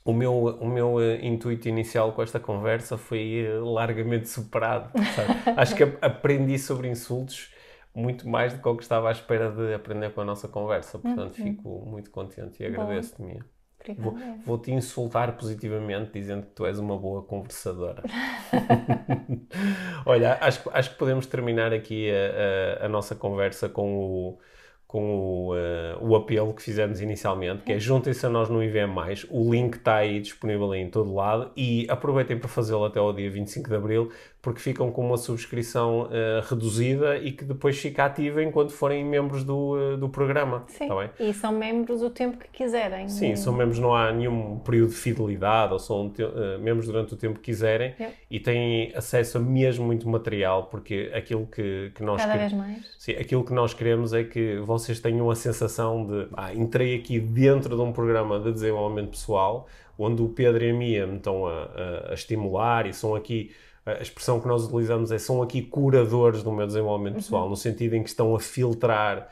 [0.04, 4.92] o meu, o meu uh, intuito inicial com esta conversa foi uh, largamente superado.
[5.56, 7.54] acho que aprendi sobre insultos
[7.94, 11.00] muito mais do que o que estava à espera de aprender com a nossa conversa.
[11.00, 11.46] Portanto, uhum.
[11.46, 13.46] fico muito contente e agradeço-te, Mia.
[13.94, 18.04] Vou, vou, te insultar positivamente dizendo que tu és uma boa conversadora.
[20.06, 24.40] Olha, acho, acho que podemos terminar aqui a, a, a nossa conversa com o
[24.88, 28.94] com o, uh, o apelo que fizemos inicialmente, que é juntem-se a nós no IVM+,
[29.30, 33.30] o link está aí disponível em todo lado e aproveitem para fazê-lo até ao dia
[33.30, 34.12] 25 de Abril,
[34.46, 39.44] porque ficam com uma subscrição uh, reduzida e que depois fica ativa enquanto forem membros
[39.44, 40.66] do, uh, do programa.
[40.68, 43.10] Sim, tá e são membros o tempo que quiserem.
[43.10, 47.18] Sim, são membros, não há nenhum período de fidelidade, ou são uh, membros durante o
[47.18, 47.96] tempo que quiserem
[48.30, 52.22] e têm acesso a mesmo muito material, porque aquilo que, que nós...
[52.22, 52.86] Cada vez mais.
[53.00, 57.20] Sim, aquilo que nós queremos é que vocês tenham a sensação de, ah, entrei aqui
[57.20, 59.68] dentro de um programa de desenvolvimento pessoal,
[59.98, 63.50] onde o Pedro e a Mia me estão a, a, a estimular e são aqui
[63.86, 67.52] a expressão que nós utilizamos é são aqui curadores do meu desenvolvimento pessoal, uhum.
[67.52, 69.30] no sentido em que estão a filtrar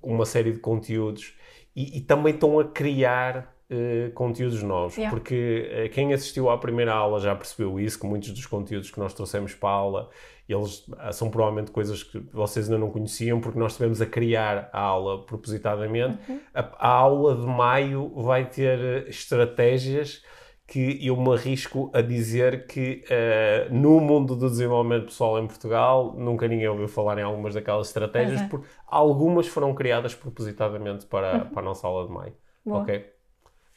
[0.00, 1.34] uma série de conteúdos
[1.74, 5.14] e, e também estão a criar uh, conteúdos novos, yeah.
[5.14, 8.98] porque uh, quem assistiu à primeira aula já percebeu isso, que muitos dos conteúdos que
[8.98, 10.10] nós trouxemos para a aula,
[10.48, 14.70] eles uh, são provavelmente coisas que vocês ainda não conheciam, porque nós estivemos a criar
[14.72, 16.18] a aula propositadamente.
[16.28, 16.40] Uhum.
[16.54, 20.22] A, a aula de maio vai ter estratégias
[20.68, 26.14] que eu me arrisco a dizer que uh, no mundo do desenvolvimento pessoal em Portugal
[26.14, 28.48] nunca ninguém ouviu falar em algumas daquelas estratégias, uhum.
[28.48, 31.48] porque algumas foram criadas propositadamente para, uhum.
[31.48, 32.34] para a nossa aula de maio.
[32.66, 32.82] Boa.
[32.82, 33.10] Ok?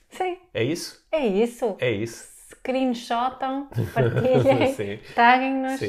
[0.10, 0.38] Sim.
[0.54, 1.02] É isso?
[1.10, 1.78] É isso.
[1.80, 2.30] É isso.
[2.50, 5.80] Screenshotam, partilhem, taguem-nos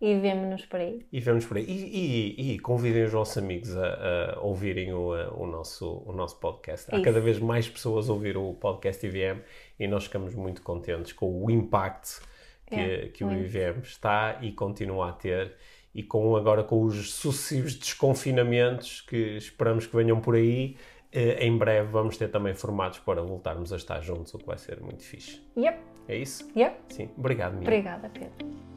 [0.00, 1.06] e vemo-nos por aí.
[1.10, 1.64] E vemos por aí.
[1.64, 6.12] E, e, e, convidem os nossos amigos a, a ouvirem o, a, o, nosso, o
[6.12, 6.92] nosso podcast.
[6.92, 7.04] Há Isso.
[7.04, 9.40] cada vez mais pessoas a ouvir o podcast IVM
[9.78, 12.20] e nós ficamos muito contentes com o impacto
[12.66, 15.54] que, é, que o IVM está e continua a ter
[15.94, 20.76] e com agora com os sucessivos desconfinamentos que esperamos que venham por aí,
[21.10, 24.58] eh, em breve vamos ter também formatos para voltarmos a estar juntos, o que vai
[24.58, 25.40] ser muito fixe.
[25.56, 25.78] Yep.
[26.06, 26.46] É isso?
[26.54, 26.76] Yep.
[26.90, 27.10] Sim.
[27.16, 27.62] Obrigado, Mia.
[27.62, 28.75] Obrigada, Pedro.